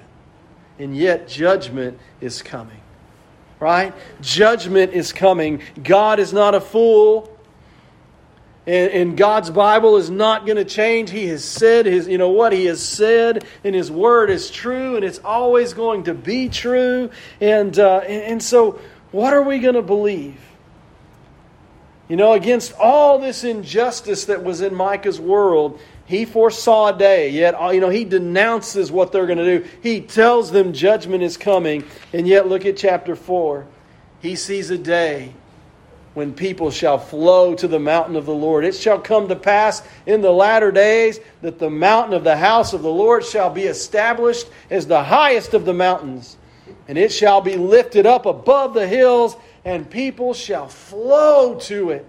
And 0.80 0.96
yet 0.96 1.28
judgment 1.28 2.00
is 2.22 2.42
coming, 2.42 2.82
right? 3.60 3.94
Judgment 4.22 4.94
is 4.94 5.12
coming. 5.12 5.62
God 5.84 6.18
is 6.18 6.32
not 6.32 6.56
a 6.56 6.62
fool. 6.62 7.31
And, 8.68 8.92
and, 8.92 9.18
God's 9.18 9.50
Bible 9.50 9.98
is 9.98 10.12
not 10.12 10.46
going 10.46 10.58
to 10.58 10.66
change. 10.66 11.10
He 11.10 11.26
has 11.28 11.44
said 11.44 11.88
his, 11.88 12.08
you 12.08 12.20
know 12.20 12.30
what 12.30 12.54
He 12.54 12.66
has 12.66 12.80
said, 12.80 13.44
and 13.64 13.74
His 13.74 13.90
Word 13.90 14.30
is 14.30 14.52
true, 14.52 14.96
and 14.96 15.04
it's 15.04 15.20
always 15.24 15.74
going 15.74 16.04
to 16.04 16.14
be 16.14 16.48
true. 16.48 17.10
And 17.40 17.78
uh, 17.80 18.00
and, 18.00 18.24
and 18.24 18.44
so, 18.44 18.80
what 19.12 19.34
are 19.34 19.42
we 19.42 19.58
going 19.58 19.74
to 19.74 19.82
believe? 19.82 20.40
You 22.08 22.18
know, 22.18 22.34
against 22.34 22.74
all 22.74 23.18
this 23.18 23.44
injustice 23.44 24.26
that 24.26 24.44
was 24.44 24.62
in 24.62 24.76
Micah's 24.76 25.20
world, 25.20 25.80
he 26.06 26.26
foresaw 26.26 26.94
a 26.94 26.98
day. 26.98 27.30
Yet, 27.30 27.56
uh, 27.60 27.70
you 27.70 27.82
know, 27.82 27.90
he 27.90 28.04
denounces 28.04 28.92
what 28.92 29.12
they're 29.12 29.26
going 29.26 29.40
to 29.40 29.60
do. 29.60 29.68
He 29.82 30.02
tells 30.02 30.52
them 30.52 30.74
judgment 30.74 31.24
is 31.24 31.36
coming. 31.36 31.84
And 32.14 32.28
yet, 32.28 32.48
look 32.48 32.66
at 32.66 32.78
chapter 32.78 33.16
four. 33.16 33.66
He 34.22 34.36
sees 34.36 34.70
a 34.70 34.78
day 34.78 35.34
when 36.14 36.34
people 36.34 36.72
shall 36.72 36.98
flow 36.98 37.56
to 37.56 37.68
the 37.68 37.80
mountain 37.80 38.16
of 38.16 38.26
the 38.26 38.34
Lord. 38.34 38.66
It 38.66 38.76
shall 38.76 39.00
come 39.00 39.28
to 39.30 39.36
pass 39.36 39.82
in 40.06 40.22
the 40.22 40.32
latter 40.32 40.72
days 40.72 41.20
that 41.42 41.60
the 41.60 41.70
mountain 41.70 42.14
of 42.14 42.24
the 42.24 42.36
house 42.36 42.74
of 42.74 42.82
the 42.82 42.92
Lord 42.92 43.24
shall 43.24 43.50
be 43.50 43.64
established 43.64 44.48
as 44.70 44.88
the 44.88 45.04
highest 45.04 45.54
of 45.54 45.66
the 45.66 45.74
mountains, 45.74 46.38
and 46.88 46.98
it 46.98 47.12
shall 47.12 47.42
be 47.42 47.56
lifted 47.56 48.06
up 48.06 48.26
above 48.26 48.74
the 48.74 48.88
hills, 48.88 49.38
and 49.64 49.90
people 49.90 50.34
shall 50.34 50.68
flow 50.68 51.56
to 51.60 51.92
it. 51.92 52.06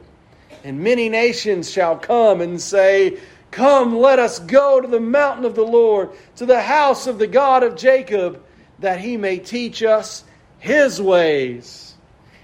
And 0.64 0.80
many 0.80 1.08
nations 1.08 1.70
shall 1.70 1.96
come 1.96 2.40
and 2.40 2.60
say, 2.60 3.18
Come, 3.50 3.98
let 3.98 4.18
us 4.18 4.38
go 4.38 4.80
to 4.80 4.88
the 4.88 5.00
mountain 5.00 5.44
of 5.44 5.54
the 5.54 5.64
Lord, 5.64 6.10
to 6.36 6.46
the 6.46 6.62
house 6.62 7.06
of 7.06 7.18
the 7.18 7.26
God 7.26 7.62
of 7.62 7.76
Jacob, 7.76 8.42
that 8.78 8.98
he 8.98 9.16
may 9.16 9.38
teach 9.38 9.82
us 9.82 10.24
his 10.58 11.00
ways 11.02 11.91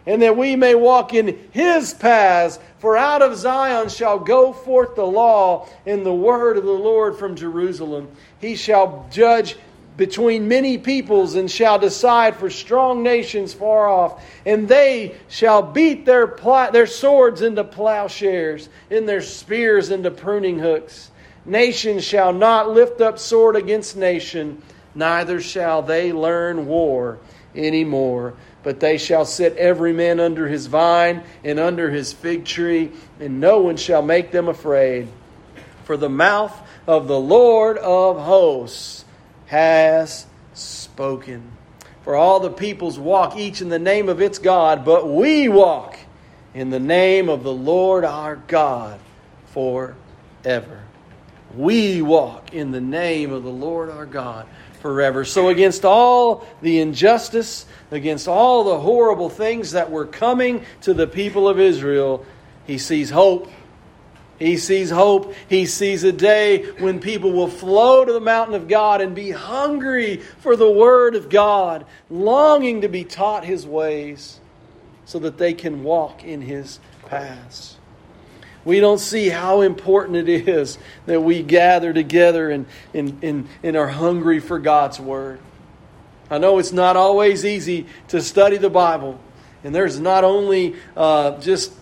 and 0.08 0.22
that 0.22 0.38
we 0.38 0.56
may 0.56 0.74
walk 0.74 1.12
in 1.12 1.38
his 1.50 1.92
paths. 1.92 2.58
For 2.78 2.96
out 2.96 3.20
of 3.20 3.36
Zion 3.36 3.90
shall 3.90 4.18
go 4.18 4.54
forth 4.54 4.96
the 4.96 5.04
law 5.04 5.68
and 5.84 6.04
the 6.04 6.14
word 6.14 6.56
of 6.56 6.64
the 6.64 6.72
Lord 6.72 7.18
from 7.18 7.36
Jerusalem. 7.36 8.08
He 8.40 8.56
shall 8.56 9.06
judge 9.12 9.56
between 9.98 10.48
many 10.48 10.78
peoples 10.78 11.34
and 11.34 11.50
shall 11.50 11.78
decide 11.78 12.36
for 12.36 12.48
strong 12.48 13.02
nations 13.02 13.52
far 13.52 13.86
off. 13.86 14.24
And 14.46 14.66
they 14.66 15.14
shall 15.28 15.60
beat 15.60 16.06
their, 16.06 16.26
pl- 16.26 16.70
their 16.72 16.86
swords 16.86 17.42
into 17.42 17.62
plowshares, 17.64 18.70
and 18.90 19.06
their 19.06 19.20
spears 19.20 19.90
into 19.90 20.10
pruning 20.10 20.58
hooks. 20.58 21.10
Nation 21.44 22.00
shall 22.00 22.32
not 22.32 22.70
lift 22.70 23.02
up 23.02 23.18
sword 23.18 23.56
against 23.56 23.94
nation, 23.94 24.62
neither 24.94 25.38
shall 25.42 25.82
they 25.82 26.14
learn 26.14 26.66
war 26.66 27.18
any 27.54 27.84
more 27.84 28.34
but 28.62 28.80
they 28.80 28.98
shall 28.98 29.24
sit 29.24 29.56
every 29.56 29.92
man 29.92 30.20
under 30.20 30.48
his 30.48 30.66
vine 30.66 31.22
and 31.44 31.58
under 31.58 31.90
his 31.90 32.12
fig 32.12 32.44
tree, 32.44 32.92
and 33.20 33.40
no 33.40 33.60
one 33.60 33.76
shall 33.76 34.02
make 34.02 34.30
them 34.30 34.48
afraid. 34.48 35.08
For 35.84 35.96
the 35.96 36.08
mouth 36.08 36.60
of 36.86 37.08
the 37.08 37.18
Lord 37.18 37.78
of 37.78 38.18
hosts 38.20 39.04
has 39.46 40.26
spoken. 40.54 41.52
For 42.02 42.16
all 42.16 42.40
the 42.40 42.50
peoples 42.50 42.98
walk 42.98 43.36
each 43.36 43.60
in 43.60 43.68
the 43.68 43.78
name 43.78 44.08
of 44.08 44.20
its 44.20 44.38
God, 44.38 44.84
but 44.84 45.08
we 45.08 45.48
walk 45.48 45.98
in 46.54 46.70
the 46.70 46.80
name 46.80 47.28
of 47.28 47.42
the 47.42 47.52
Lord 47.52 48.04
our 48.04 48.36
God 48.36 48.99
forever. 49.47 50.82
We 51.54 52.02
walk 52.02 52.52
in 52.52 52.73
the 52.73 52.80
name 52.80 53.32
of 53.32 53.42
the 53.42 53.50
Lord 53.50 53.90
our 53.90 54.06
God 54.06 54.47
forever. 54.80 55.25
So, 55.25 55.49
against 55.49 55.84
all 55.84 56.47
the 56.62 56.80
injustice, 56.80 57.67
against 57.91 58.28
all 58.28 58.64
the 58.64 58.80
horrible 58.80 59.28
things 59.28 59.73
that 59.73 59.91
were 59.91 60.06
coming 60.06 60.64
to 60.82 60.95
the 60.95 61.06
people 61.06 61.49
of 61.49 61.58
Israel, 61.58 62.25
he 62.67 62.78
sees 62.78 63.10
hope. 63.10 63.50
He 64.38 64.56
sees 64.56 64.88
hope. 64.91 65.34
He 65.49 65.67
sees 65.67 66.04
a 66.04 66.12
day 66.12 66.64
when 66.78 67.00
people 67.00 67.32
will 67.32 67.49
flow 67.49 68.04
to 68.04 68.12
the 68.12 68.21
mountain 68.21 68.54
of 68.54 68.69
God 68.69 69.00
and 69.00 69.14
be 69.14 69.30
hungry 69.30 70.19
for 70.38 70.54
the 70.54 70.71
Word 70.71 71.17
of 71.17 71.28
God, 71.28 71.86
longing 72.08 72.82
to 72.82 72.88
be 72.88 73.04
taught 73.04 73.45
His 73.45 73.67
ways 73.67 74.38
so 75.04 75.19
that 75.19 75.38
they 75.38 75.54
can 75.54 75.82
walk 75.82 76.23
in 76.23 76.41
His 76.41 76.78
paths 77.06 77.77
we 78.69 78.81
don't 78.81 78.99
see 78.99 79.31
how 79.31 79.63
important 79.63 80.28
it 80.28 80.47
is 80.47 80.76
that 81.07 81.23
we 81.23 81.43
gather 81.43 81.91
together 81.95 82.50
and, 82.50 82.67
and, 82.93 83.25
and, 83.25 83.49
and 83.63 83.76
are 83.78 83.89
hungry 83.89 84.41
for 84.41 84.59
God's 84.59 85.00
Word. 85.00 85.41
I 86.31 86.37
know 86.37 86.59
it's 86.59 86.71
not 86.71 86.95
always 86.95 87.47
easy 87.47 87.87
to 88.09 88.21
study 88.21 88.59
the 88.59 88.69
Bible, 88.69 89.19
and 89.65 89.75
there's 89.75 89.99
not 89.99 90.23
only 90.23 90.76
uh, 90.99 91.41
just 91.41 91.73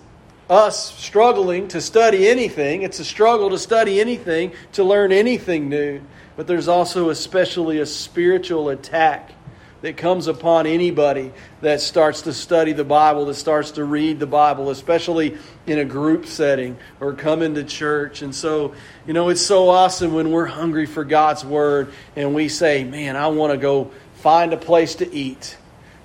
us 0.49 0.97
struggling 0.97 1.67
to 1.69 1.81
study 1.81 2.29
anything, 2.29 2.83
it's 2.83 3.01
a 3.01 3.05
struggle 3.05 3.51
to 3.51 3.59
study 3.59 4.01
anything, 4.01 4.53
to 4.75 4.85
learn 4.85 5.11
anything 5.11 5.69
new, 5.69 6.01
but 6.37 6.47
there's 6.47 6.69
also 6.69 7.11
especially 7.11 7.81
a 7.81 7.87
spiritual 7.87 8.69
attack 8.69 9.33
that 9.83 9.97
comes 9.97 10.27
upon 10.27 10.67
anybody 10.67 11.33
that 11.61 11.81
starts 11.81 12.23
to 12.23 12.33
study 12.33 12.73
the 12.73 12.85
Bible, 12.85 13.27
that 13.27 13.35
starts 13.35 13.73
to 13.73 13.85
read 13.85 14.19
the 14.19 14.27
Bible, 14.27 14.71
especially 14.71 15.39
in 15.67 15.79
a 15.79 15.85
group 15.85 16.27
setting 16.27 16.77
or 17.01 17.13
coming 17.13 17.55
to 17.55 17.65
church. 17.65 18.23
And 18.23 18.35
so, 18.35 18.75
you 19.07 19.13
know, 19.13 19.29
it's 19.29 19.45
so 19.45 19.69
awesome 19.69 20.15
when 20.15 20.31
we're 20.31 20.47
hungry 20.47 20.87
for 20.87 21.05
God's 21.05 21.45
Word 21.45 21.93
and 22.17 22.35
we 22.35 22.49
say, 22.49 22.85
man, 22.85 23.17
I 23.17 23.29
want 23.29 23.53
to 23.53 23.59
go 23.59 23.91
find 24.17 24.53
a 24.53 24.57
place 24.57 24.97
to 24.97 25.15
eat. 25.15 25.57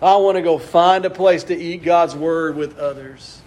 I 0.01 0.15
want 0.17 0.36
to 0.36 0.41
go 0.41 0.57
find 0.57 1.05
a 1.05 1.10
place 1.10 1.45
to 1.45 1.55
eat 1.57 1.84
God's 1.84 2.15
Word 2.15 2.55
with 2.55 2.77
others. 2.77 3.40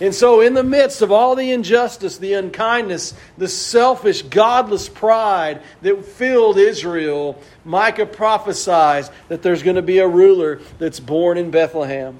And 0.00 0.14
so, 0.14 0.40
in 0.40 0.54
the 0.54 0.64
midst 0.64 1.02
of 1.02 1.12
all 1.12 1.36
the 1.36 1.52
injustice, 1.52 2.18
the 2.18 2.32
unkindness, 2.32 3.14
the 3.38 3.48
selfish, 3.48 4.22
godless 4.22 4.88
pride 4.88 5.62
that 5.82 6.04
filled 6.04 6.58
Israel, 6.58 7.40
Micah 7.64 8.06
prophesies 8.06 9.10
that 9.28 9.42
there's 9.42 9.62
going 9.62 9.76
to 9.76 9.82
be 9.82 9.98
a 9.98 10.08
ruler 10.08 10.60
that's 10.78 10.98
born 10.98 11.38
in 11.38 11.50
Bethlehem. 11.50 12.18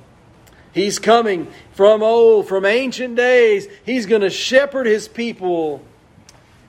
He's 0.73 0.99
coming 0.99 1.49
from 1.73 2.03
old, 2.03 2.49
from 2.49 2.65
ancient 2.65 3.17
days. 3.17 3.67
He's 3.85 4.07
going 4.07 4.23
to 4.23 4.31
shepherd 4.31 4.87
his 4.87 5.09
people 5.09 5.83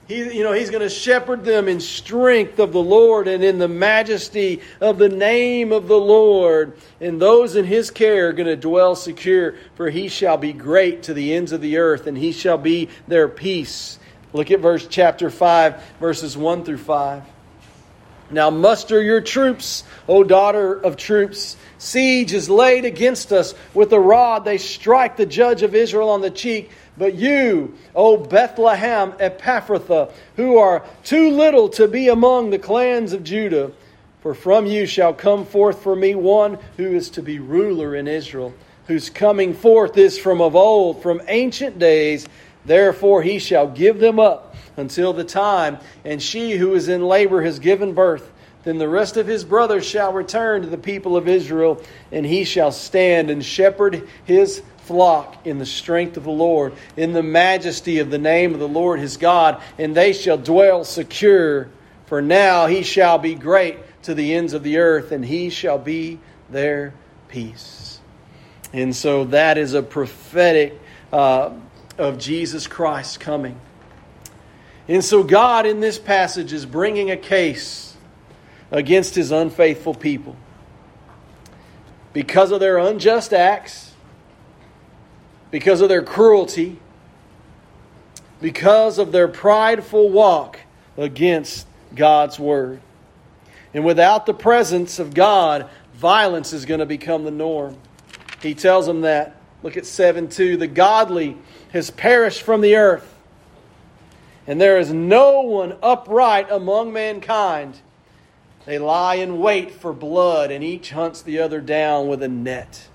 he, 0.08 0.36
you 0.36 0.42
know, 0.42 0.52
he's 0.52 0.70
going 0.70 0.82
to 0.82 0.90
shepherd 0.90 1.44
them 1.44 1.66
in 1.66 1.80
strength 1.80 2.58
of 2.58 2.72
the 2.72 2.82
Lord 2.82 3.26
and 3.26 3.42
in 3.42 3.58
the 3.58 3.68
majesty 3.68 4.60
of 4.80 4.98
the 4.98 5.08
name 5.08 5.72
of 5.72 5.88
the 5.88 5.98
Lord. 5.98 6.76
And 7.00 7.20
those 7.20 7.56
in 7.56 7.64
his 7.64 7.90
care 7.90 8.28
are 8.28 8.32
going 8.32 8.46
to 8.46 8.56
dwell 8.56 8.96
secure, 8.96 9.54
for 9.76 9.88
he 9.88 10.08
shall 10.08 10.36
be 10.36 10.52
great 10.52 11.04
to 11.04 11.14
the 11.14 11.34
ends 11.34 11.52
of 11.52 11.60
the 11.60 11.78
earth, 11.78 12.06
and 12.06 12.18
he 12.18 12.32
shall 12.32 12.58
be 12.58 12.90
their 13.08 13.28
peace. 13.28 13.98
Look 14.34 14.50
at 14.50 14.60
verse 14.60 14.86
chapter 14.86 15.30
5, 15.30 15.82
verses 16.00 16.36
1 16.36 16.64
through 16.64 16.78
5. 16.78 17.22
Now 18.30 18.50
muster 18.50 19.00
your 19.00 19.20
troops, 19.20 19.84
O 20.08 20.24
daughter 20.24 20.74
of 20.74 20.96
troops. 20.96 21.56
Siege 21.78 22.32
is 22.32 22.48
laid 22.48 22.84
against 22.84 23.32
us. 23.32 23.54
With 23.74 23.92
a 23.92 24.00
rod 24.00 24.44
they 24.44 24.58
strike 24.58 25.16
the 25.16 25.26
judge 25.26 25.62
of 25.62 25.74
Israel 25.74 26.10
on 26.10 26.20
the 26.20 26.30
cheek. 26.30 26.70
But 26.96 27.14
you, 27.14 27.74
O 27.94 28.16
Bethlehem 28.16 29.12
Ephrathah, 29.12 30.12
who 30.36 30.58
are 30.58 30.84
too 31.02 31.30
little 31.30 31.68
to 31.70 31.88
be 31.88 32.08
among 32.08 32.50
the 32.50 32.58
clans 32.58 33.12
of 33.12 33.24
Judah, 33.24 33.72
for 34.20 34.34
from 34.34 34.66
you 34.66 34.86
shall 34.86 35.12
come 35.12 35.44
forth 35.44 35.82
for 35.82 35.96
me 35.96 36.14
one 36.14 36.58
who 36.76 36.94
is 36.94 37.10
to 37.10 37.22
be 37.22 37.40
ruler 37.40 37.96
in 37.96 38.06
Israel, 38.06 38.54
whose 38.86 39.10
coming 39.10 39.54
forth 39.54 39.98
is 39.98 40.18
from 40.18 40.40
of 40.40 40.54
old, 40.54 41.02
from 41.02 41.20
ancient 41.28 41.78
days. 41.78 42.26
Therefore 42.64 43.22
he 43.22 43.38
shall 43.38 43.66
give 43.68 43.98
them 43.98 44.18
up 44.18 44.54
until 44.76 45.12
the 45.12 45.24
time, 45.24 45.78
and 46.04 46.22
she 46.22 46.52
who 46.52 46.74
is 46.74 46.88
in 46.88 47.06
labor 47.06 47.42
has 47.42 47.58
given 47.58 47.92
birth. 47.92 48.30
Then 48.62 48.78
the 48.78 48.88
rest 48.88 49.18
of 49.18 49.26
his 49.26 49.44
brothers 49.44 49.84
shall 49.84 50.12
return 50.12 50.62
to 50.62 50.68
the 50.68 50.78
people 50.78 51.16
of 51.16 51.28
Israel, 51.28 51.82
and 52.10 52.24
he 52.24 52.44
shall 52.44 52.72
stand 52.72 53.30
and 53.30 53.44
shepherd 53.44 54.08
his 54.24 54.62
flock 54.84 55.46
in 55.46 55.58
the 55.58 55.66
strength 55.66 56.16
of 56.16 56.24
the 56.24 56.30
Lord, 56.30 56.74
in 56.96 57.12
the 57.12 57.22
majesty 57.22 57.98
of 57.98 58.10
the 58.10 58.18
name 58.18 58.54
of 58.54 58.60
the 58.60 58.68
Lord 58.68 59.00
his 59.00 59.16
God, 59.16 59.60
and 59.78 59.94
they 59.94 60.12
shall 60.12 60.38
dwell 60.38 60.84
secure. 60.84 61.68
For 62.06 62.20
now 62.20 62.66
he 62.66 62.82
shall 62.82 63.18
be 63.18 63.34
great 63.34 63.78
to 64.02 64.14
the 64.14 64.34
ends 64.34 64.52
of 64.52 64.62
the 64.62 64.78
earth, 64.78 65.12
and 65.12 65.24
he 65.24 65.50
shall 65.50 65.78
be 65.78 66.20
their 66.50 66.92
peace. 67.28 68.00
And 68.72 68.94
so 68.94 69.24
that 69.26 69.56
is 69.56 69.74
a 69.74 69.82
prophetic 69.82 70.78
uh, 71.12 71.52
of 71.96 72.18
Jesus 72.18 72.66
Christ 72.66 73.20
coming. 73.20 73.58
And 74.88 75.02
so 75.02 75.22
God 75.22 75.64
in 75.64 75.80
this 75.80 75.98
passage 75.98 76.52
is 76.52 76.66
bringing 76.66 77.10
a 77.10 77.16
case 77.16 77.96
against 78.70 79.14
his 79.14 79.30
unfaithful 79.30 79.94
people. 79.94 80.36
Because 82.12 82.52
of 82.52 82.60
their 82.60 82.78
unjust 82.78 83.32
acts, 83.32 83.93
because 85.54 85.80
of 85.82 85.88
their 85.88 86.02
cruelty, 86.02 86.76
because 88.40 88.98
of 88.98 89.12
their 89.12 89.28
prideful 89.28 90.10
walk 90.10 90.58
against 90.96 91.64
God's 91.94 92.40
word. 92.40 92.80
And 93.72 93.84
without 93.84 94.26
the 94.26 94.34
presence 94.34 94.98
of 94.98 95.14
God, 95.14 95.70
violence 95.94 96.52
is 96.52 96.64
going 96.64 96.80
to 96.80 96.86
become 96.86 97.22
the 97.22 97.30
norm. 97.30 97.76
He 98.42 98.56
tells 98.56 98.84
them 98.84 99.02
that. 99.02 99.36
Look 99.62 99.76
at 99.76 99.86
7 99.86 100.28
2. 100.28 100.56
The 100.56 100.66
godly 100.66 101.38
has 101.72 101.88
perished 101.88 102.42
from 102.42 102.60
the 102.60 102.74
earth, 102.74 103.14
and 104.48 104.60
there 104.60 104.80
is 104.80 104.92
no 104.92 105.42
one 105.42 105.76
upright 105.84 106.50
among 106.50 106.92
mankind. 106.92 107.80
They 108.66 108.80
lie 108.80 109.14
in 109.14 109.38
wait 109.38 109.70
for 109.70 109.92
blood, 109.92 110.50
and 110.50 110.64
each 110.64 110.90
hunts 110.90 111.22
the 111.22 111.38
other 111.38 111.60
down 111.60 112.08
with 112.08 112.24
a 112.24 112.28
net. 112.28 112.88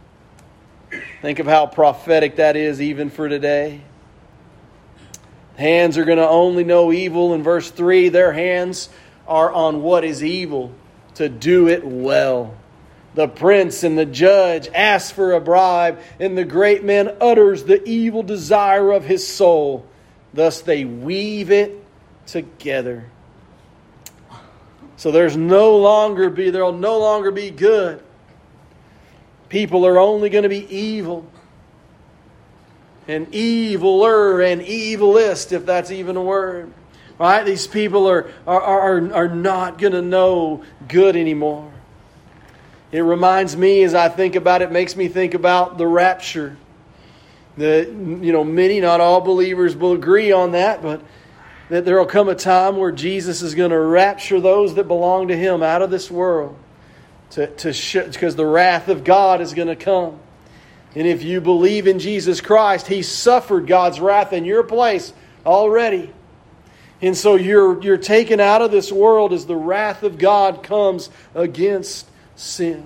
Think 1.22 1.40
of 1.40 1.46
how 1.46 1.68
prophetic 1.68 2.38
that 2.38 2.56
is, 2.56 2.82
even 2.82 3.10
for 3.10 3.30
today. 3.30 3.82
Hands 5.56 5.98
are 5.98 6.06
going 6.06 6.18
to 6.18 6.28
only 6.28 6.64
know 6.64 6.92
evil. 6.92 7.34
In 7.34 7.44
verse 7.44 7.70
3, 7.70 8.10
their 8.10 8.32
hands 8.32 8.90
are 9.28 9.52
on 9.52 9.82
what 9.82 10.04
is 10.04 10.24
evil 10.24 10.74
to 11.16 11.30
do 11.30 11.68
it 11.68 11.86
well. 11.86 12.56
The 13.14 13.28
prince 13.28 13.84
and 13.84 13.98
the 13.98 14.06
judge 14.06 14.70
ask 14.74 15.14
for 15.14 15.34
a 15.34 15.42
bribe, 15.42 16.00
and 16.20 16.38
the 16.38 16.46
great 16.46 16.84
man 16.84 17.18
utters 17.20 17.64
the 17.64 17.84
evil 17.88 18.24
desire 18.24 18.92
of 18.92 19.04
his 19.04 19.28
soul. 19.28 19.86
Thus 20.34 20.62
they 20.62 20.86
weave 20.86 21.52
it 21.52 21.84
together. 22.26 23.10
So 24.96 25.12
there's 25.12 25.36
no 25.36 25.78
longer 25.78 26.30
be 26.30 26.50
there'll 26.50 26.72
no 26.72 27.00
longer 27.00 27.32
be 27.32 27.52
good. 27.52 28.04
People 29.50 29.86
are 29.86 29.98
only 29.98 30.30
going 30.30 30.44
to 30.44 30.50
be 30.50 30.66
evil. 30.74 31.26
And 33.08 33.28
eviler 33.32 34.52
and 34.52 34.62
evilist, 34.62 35.52
if 35.52 35.66
that's 35.66 35.90
even 35.90 36.16
a 36.16 36.22
word. 36.22 36.72
Right? 37.18 37.44
These 37.44 37.66
people 37.68 38.08
are, 38.08 38.32
are, 38.48 38.62
are, 38.62 39.14
are 39.14 39.28
not 39.28 39.80
going 39.80 39.94
to 39.94 40.02
know 40.02 40.64
good 40.88 41.16
anymore. 41.16 41.72
It 42.92 43.02
reminds 43.02 43.58
me, 43.58 43.84
as 43.84 43.94
I 43.94 44.10
think 44.10 44.36
about 44.36 44.62
it, 44.62 44.72
makes 44.72 44.96
me 44.96 45.08
think 45.08 45.34
about 45.34 45.78
the 45.78 45.88
rapture. 45.88 46.58
The, 47.58 47.86
you 47.88 48.32
know, 48.32 48.44
many, 48.44 48.80
not 48.80 49.02
all 49.02 49.22
believers 49.22 49.76
will 49.76 49.94
agree 49.94 50.32
on 50.32 50.54
that, 50.54 50.82
but 50.82 51.02
that 51.70 51.86
there 51.86 51.98
will 51.98 52.06
come 52.06 52.30
a 52.30 52.36
time 52.36 52.78
where 52.78 52.92
Jesus 52.92 53.42
is 53.42 53.54
going 53.54 53.72
to 53.72 53.80
rapture 53.80 54.40
those 54.40 54.76
that 54.76 54.88
belong 54.88 55.28
to 55.28 55.36
Him 55.36 55.62
out 55.62 55.82
of 55.82 55.92
this 55.92 56.10
world 56.10 56.56
to, 57.32 57.48
to 57.48 57.74
sh- 57.74 57.98
because 58.12 58.36
the 58.36 58.46
wrath 58.46 58.88
of 58.88 59.04
God 59.04 59.42
is 59.42 59.54
going 59.54 59.68
to 59.68 59.76
come. 59.76 60.20
And 60.96 61.08
if 61.08 61.24
you 61.24 61.42
believe 61.42 61.88
in 61.88 62.00
Jesus 62.00 62.42
Christ, 62.42 62.88
He 62.88 63.02
suffered 63.02 63.68
God's 63.68 64.00
wrath 64.00 64.34
in 64.34 64.46
your 64.46 64.64
place 64.64 65.14
already. 65.46 66.12
And 67.02 67.16
so 67.16 67.36
you're, 67.36 67.82
you're 67.82 67.98
taken 67.98 68.40
out 68.40 68.62
of 68.62 68.72
this 68.72 68.92
world 68.92 69.32
as 69.32 69.46
the 69.46 69.56
wrath 69.56 70.04
of 70.04 70.18
God 70.18 70.64
comes 70.64 71.10
against 71.34 72.10
sin. 72.36 72.86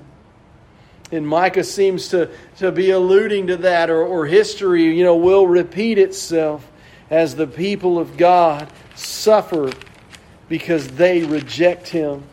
And 1.12 1.28
Micah 1.28 1.64
seems 1.64 2.10
to, 2.10 2.30
to 2.58 2.72
be 2.72 2.92
alluding 2.92 3.48
to 3.48 3.58
that, 3.58 3.90
or, 3.90 4.04
or 4.04 4.26
history, 4.26 4.96
you 4.96 5.04
know, 5.04 5.16
will 5.16 5.48
repeat 5.48 5.98
itself 5.98 6.70
as 7.10 7.36
the 7.36 7.48
people 7.48 8.00
of 8.00 8.18
God 8.18 8.68
suffer 8.96 9.72
because 10.50 10.88
they 10.90 11.24
reject 11.24 11.88
him. 11.88 12.24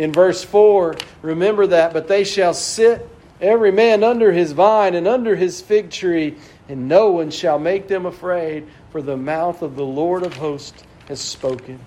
In 0.00 0.14
verse 0.14 0.42
4, 0.42 0.96
remember 1.20 1.66
that, 1.66 1.92
but 1.92 2.08
they 2.08 2.24
shall 2.24 2.54
sit 2.54 3.06
every 3.38 3.70
man 3.70 4.02
under 4.02 4.32
his 4.32 4.52
vine 4.52 4.94
and 4.94 5.06
under 5.06 5.36
his 5.36 5.60
fig 5.60 5.90
tree, 5.90 6.38
and 6.70 6.88
no 6.88 7.10
one 7.10 7.30
shall 7.30 7.58
make 7.58 7.86
them 7.86 8.06
afraid, 8.06 8.66
for 8.92 9.02
the 9.02 9.18
mouth 9.18 9.60
of 9.60 9.76
the 9.76 9.84
Lord 9.84 10.22
of 10.22 10.32
hosts 10.32 10.84
has 11.06 11.20
spoken. 11.20 11.78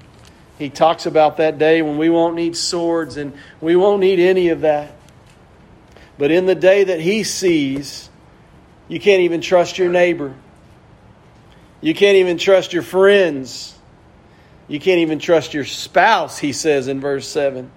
He 0.60 0.70
talks 0.70 1.08
about 1.08 1.38
that 1.38 1.58
day 1.58 1.82
when 1.82 1.98
we 1.98 2.12
won't 2.12 2.36
need 2.36 2.56
swords 2.56 3.18
and 3.18 3.34
we 3.60 3.76
won't 3.76 4.02
need 4.02 4.20
any 4.20 4.50
of 4.50 4.62
that. 4.62 4.94
But 6.20 6.30
in 6.30 6.46
the 6.46 6.54
day 6.54 6.84
that 6.84 7.00
he 7.00 7.24
sees, 7.24 8.12
you 8.90 9.00
can't 9.00 9.22
even 9.22 9.42
trust 9.42 9.80
your 9.80 9.90
neighbor. 9.90 10.36
You 11.82 11.96
can't 11.96 12.18
even 12.18 12.38
trust 12.38 12.74
your 12.74 12.84
friends. 12.84 13.74
You 14.68 14.80
can't 14.80 15.00
even 15.00 15.18
trust 15.18 15.56
your 15.56 15.66
spouse, 15.66 16.38
he 16.38 16.54
says 16.54 16.88
in 16.88 17.02
verse 17.02 17.28
7. 17.28 17.72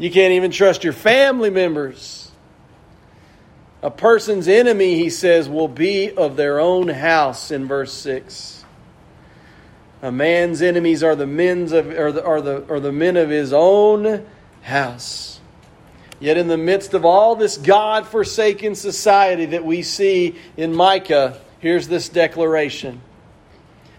You 0.00 0.10
can't 0.10 0.32
even 0.32 0.50
trust 0.50 0.82
your 0.82 0.94
family 0.94 1.50
members. 1.50 2.32
A 3.82 3.90
person's 3.90 4.48
enemy, 4.48 4.94
he 4.94 5.10
says, 5.10 5.46
will 5.46 5.68
be 5.68 6.10
of 6.10 6.36
their 6.36 6.58
own 6.58 6.88
house 6.88 7.50
in 7.50 7.68
verse 7.68 7.92
6. 7.92 8.64
A 10.00 10.10
man's 10.10 10.62
enemies 10.62 11.02
are 11.02 11.14
the 11.14 11.26
men's 11.26 11.72
of 11.72 11.90
are 11.90 12.12
the, 12.12 12.24
are 12.24 12.40
the, 12.40 12.72
are 12.72 12.80
the 12.80 12.92
men 12.92 13.18
of 13.18 13.28
his 13.28 13.52
own 13.52 14.26
house. 14.62 15.38
Yet 16.18 16.38
in 16.38 16.48
the 16.48 16.56
midst 16.56 16.94
of 16.94 17.04
all 17.04 17.36
this 17.36 17.58
God 17.58 18.06
forsaken 18.06 18.76
society 18.76 19.44
that 19.46 19.66
we 19.66 19.82
see 19.82 20.36
in 20.56 20.74
Micah, 20.74 21.38
here's 21.58 21.88
this 21.88 22.08
declaration. 22.08 23.02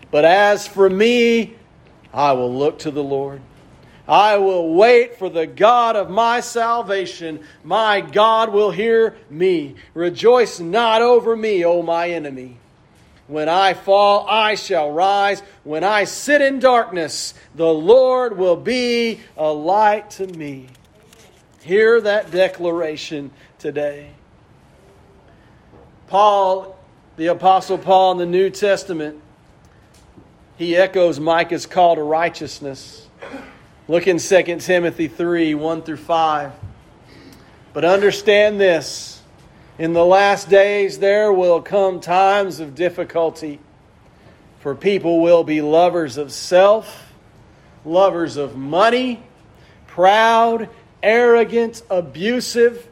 But 0.10 0.26
as 0.26 0.68
for 0.68 0.90
me, 0.90 1.54
I 2.12 2.32
will 2.32 2.58
look 2.58 2.80
to 2.80 2.90
the 2.90 3.04
Lord. 3.04 3.44
I 4.12 4.40
will 4.40 4.74
wait 4.74 5.18
for 5.18 5.30
the 5.30 5.48
God 5.48 5.96
of 5.96 6.10
my 6.10 6.42
salvation. 6.42 7.46
My 7.64 8.02
God 8.02 8.52
will 8.52 8.70
hear 8.70 9.16
me. 9.30 9.76
Rejoice 9.94 10.60
not 10.60 11.02
over 11.02 11.34
me, 11.34 11.64
O 11.64 11.82
my 11.82 12.10
enemy. 12.10 12.58
When 13.28 13.48
I 13.48 13.74
fall, 13.74 14.28
I 14.28 14.56
shall 14.56 14.92
rise. 14.92 15.42
When 15.64 15.86
I 15.86 16.04
sit 16.04 16.42
in 16.42 16.60
darkness, 16.60 17.34
the 17.56 17.74
Lord 17.74 18.38
will 18.38 18.58
be 18.58 19.22
a 19.38 19.54
light 19.54 20.10
to 20.12 20.28
me. 20.28 20.68
Hear 21.62 22.02
that 22.02 22.32
declaration 22.32 23.32
today. 23.60 24.10
Paul, 26.08 26.78
the 27.16 27.28
Apostle 27.28 27.78
Paul 27.78 28.12
in 28.12 28.18
the 28.18 28.26
New 28.26 28.50
Testament, 28.50 29.22
he 30.58 30.76
echoes 30.76 31.18
Micah's 31.18 31.66
call 31.66 31.96
to 31.96 32.04
righteousness. 32.04 33.08
Look 33.88 34.06
in 34.06 34.20
2 34.20 34.58
Timothy 34.60 35.08
3 35.08 35.56
1 35.56 35.82
through 35.82 35.98
5. 35.98 36.52
But 37.74 37.86
understand 37.86 38.60
this 38.60 39.22
in 39.80 39.94
the 39.94 40.06
last 40.06 40.50
days, 40.50 41.00
there 41.00 41.34
will 41.34 41.62
come 41.62 42.00
times 42.00 42.60
of 42.60 42.76
difficulty, 42.76 43.60
for 44.60 44.76
people 44.76 45.22
will 45.22 45.44
be 45.44 45.62
lovers 45.62 46.18
of 46.18 46.32
self, 46.32 47.12
lovers 47.84 48.38
of 48.38 48.56
money, 48.56 49.24
proud, 49.88 50.70
arrogant, 51.02 51.82
abusive, 51.90 52.88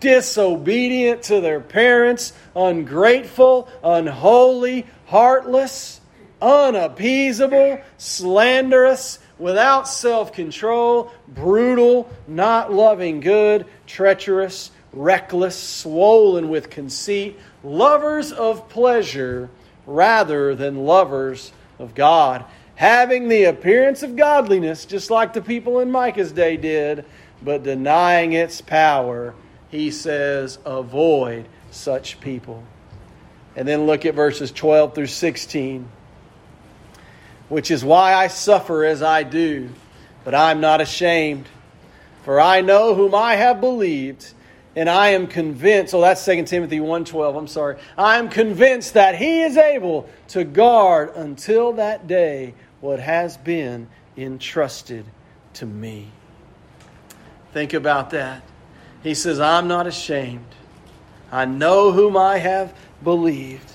disobedient 0.00 1.24
to 1.24 1.42
their 1.42 1.60
parents, 1.60 2.32
ungrateful, 2.56 3.68
unholy, 3.84 4.86
heartless, 5.06 6.00
unappeasable, 6.40 7.82
slanderous, 7.98 9.18
without 9.40 9.88
self 9.88 10.32
control, 10.32 11.10
brutal, 11.26 12.08
not 12.28 12.72
loving 12.72 13.20
good, 13.20 13.66
treacherous 13.86 14.70
reckless, 14.92 15.56
swollen 15.56 16.48
with 16.48 16.70
conceit, 16.70 17.38
lovers 17.62 18.32
of 18.32 18.68
pleasure 18.68 19.50
rather 19.86 20.54
than 20.54 20.84
lovers 20.84 21.52
of 21.78 21.94
God, 21.94 22.44
having 22.74 23.28
the 23.28 23.44
appearance 23.44 24.02
of 24.02 24.16
godliness, 24.16 24.84
just 24.84 25.10
like 25.10 25.32
the 25.32 25.42
people 25.42 25.80
in 25.80 25.90
Micah's 25.90 26.32
day 26.32 26.56
did, 26.56 27.04
but 27.42 27.62
denying 27.62 28.32
its 28.32 28.60
power. 28.60 29.34
He 29.70 29.90
says, 29.90 30.58
avoid 30.64 31.46
such 31.70 32.20
people. 32.20 32.62
And 33.56 33.66
then 33.66 33.86
look 33.86 34.04
at 34.04 34.14
verses 34.14 34.50
12 34.52 34.94
through 34.94 35.06
16, 35.06 35.88
which 37.50 37.70
is 37.70 37.84
why 37.84 38.14
I 38.14 38.28
suffer 38.28 38.84
as 38.84 39.02
I 39.02 39.24
do, 39.24 39.68
but 40.24 40.34
I'm 40.34 40.62
not 40.62 40.80
ashamed. 40.80 41.46
For 42.22 42.40
I 42.40 42.62
know 42.62 42.94
whom 42.94 43.14
I 43.14 43.34
have 43.34 43.60
believed 43.60 44.32
and 44.76 44.88
I 44.88 45.08
am 45.08 45.26
convinced, 45.26 45.92
oh, 45.94 46.00
that's 46.00 46.24
2 46.24 46.44
Timothy 46.44 46.78
1.12, 46.78 47.36
I'm 47.36 47.48
sorry. 47.48 47.76
I 47.98 48.18
am 48.18 48.28
convinced 48.28 48.94
that 48.94 49.16
he 49.16 49.42
is 49.42 49.56
able 49.56 50.08
to 50.28 50.44
guard 50.44 51.16
until 51.16 51.72
that 51.74 52.06
day 52.06 52.54
what 52.80 53.00
has 53.00 53.36
been 53.36 53.88
entrusted 54.16 55.04
to 55.54 55.66
me. 55.66 56.08
Think 57.52 57.74
about 57.74 58.10
that. 58.10 58.42
He 59.02 59.14
says, 59.14 59.40
I'm 59.40 59.66
not 59.66 59.88
ashamed. 59.88 60.46
I 61.32 61.46
know 61.46 61.90
whom 61.90 62.16
I 62.16 62.38
have 62.38 62.76
believed. 63.02 63.72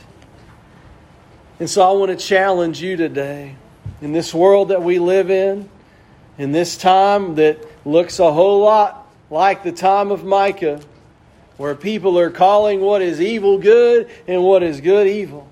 And 1.59 1.69
so 1.69 1.81
I 1.81 1.91
want 1.91 2.17
to 2.17 2.25
challenge 2.25 2.81
you 2.81 2.95
today. 2.95 3.55
In 4.01 4.11
this 4.11 4.33
world 4.33 4.69
that 4.69 4.83
we 4.83 4.99
live 4.99 5.31
in, 5.31 5.69
in 6.37 6.51
this 6.51 6.77
time 6.77 7.35
that 7.35 7.59
looks 7.85 8.19
a 8.19 8.31
whole 8.31 8.61
lot 8.61 9.07
like 9.29 9.63
the 9.63 9.71
time 9.71 10.11
of 10.11 10.23
Micah, 10.23 10.81
where 11.57 11.75
people 11.75 12.19
are 12.19 12.29
calling 12.29 12.81
what 12.81 13.01
is 13.01 13.21
evil 13.21 13.57
good 13.57 14.09
and 14.27 14.43
what 14.43 14.63
is 14.63 14.81
good 14.81 15.07
evil. 15.07 15.47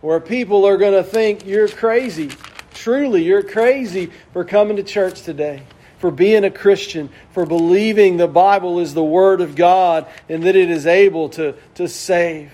Where 0.00 0.20
people 0.20 0.64
are 0.64 0.76
going 0.76 0.94
to 0.94 1.02
think 1.02 1.44
you're 1.46 1.68
crazy. 1.68 2.30
Truly, 2.74 3.24
you're 3.24 3.42
crazy 3.42 4.10
for 4.32 4.44
coming 4.44 4.76
to 4.76 4.82
church 4.82 5.22
today, 5.22 5.62
for 5.98 6.10
being 6.10 6.44
a 6.44 6.50
Christian, 6.50 7.10
for 7.32 7.46
believing 7.46 8.16
the 8.16 8.28
Bible 8.28 8.78
is 8.78 8.94
the 8.94 9.04
Word 9.04 9.40
of 9.40 9.56
God 9.56 10.06
and 10.28 10.44
that 10.44 10.56
it 10.56 10.70
is 10.70 10.86
able 10.86 11.28
to, 11.30 11.54
to 11.74 11.88
save. 11.88 12.52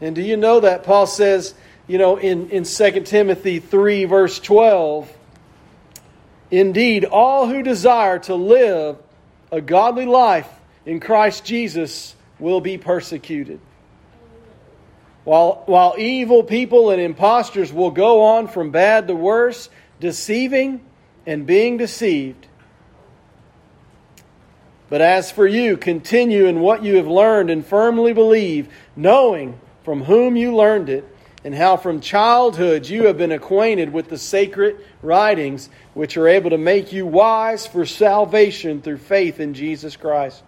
And 0.00 0.14
do 0.14 0.22
you 0.22 0.36
know 0.36 0.60
that 0.60 0.84
Paul 0.84 1.06
says, 1.06 1.54
you 1.86 1.98
know, 1.98 2.16
in, 2.16 2.50
in 2.50 2.64
2 2.64 3.00
Timothy 3.02 3.58
3, 3.58 4.04
verse 4.06 4.38
12, 4.40 5.12
Indeed, 6.50 7.04
all 7.04 7.46
who 7.46 7.62
desire 7.62 8.18
to 8.20 8.34
live 8.34 8.96
a 9.50 9.60
godly 9.60 10.06
life 10.06 10.48
in 10.86 11.00
Christ 11.00 11.44
Jesus 11.44 12.14
will 12.38 12.60
be 12.60 12.78
persecuted. 12.78 13.60
While, 15.24 15.62
while 15.66 15.94
evil 15.98 16.42
people 16.42 16.90
and 16.90 17.00
impostors 17.00 17.72
will 17.72 17.90
go 17.90 18.22
on 18.24 18.48
from 18.48 18.70
bad 18.70 19.08
to 19.08 19.14
worse, 19.14 19.70
deceiving 20.00 20.84
and 21.26 21.46
being 21.46 21.78
deceived. 21.78 22.46
But 24.90 25.00
as 25.00 25.30
for 25.30 25.46
you, 25.46 25.76
continue 25.76 26.46
in 26.46 26.60
what 26.60 26.84
you 26.84 26.96
have 26.96 27.06
learned 27.06 27.50
and 27.50 27.64
firmly 27.64 28.12
believe, 28.12 28.68
knowing 28.94 29.58
from 29.82 30.04
whom 30.04 30.36
you 30.36 30.54
learned 30.54 30.90
it, 30.90 31.04
and 31.44 31.54
how 31.54 31.76
from 31.76 32.00
childhood 32.00 32.88
you 32.88 33.04
have 33.04 33.18
been 33.18 33.32
acquainted 33.32 33.92
with 33.92 34.08
the 34.08 34.16
sacred 34.16 34.82
writings, 35.02 35.68
which 35.92 36.16
are 36.16 36.26
able 36.26 36.50
to 36.50 36.58
make 36.58 36.92
you 36.92 37.06
wise 37.06 37.66
for 37.66 37.84
salvation 37.84 38.80
through 38.80 38.96
faith 38.96 39.38
in 39.40 39.52
Jesus 39.52 39.94
Christ. 39.94 40.42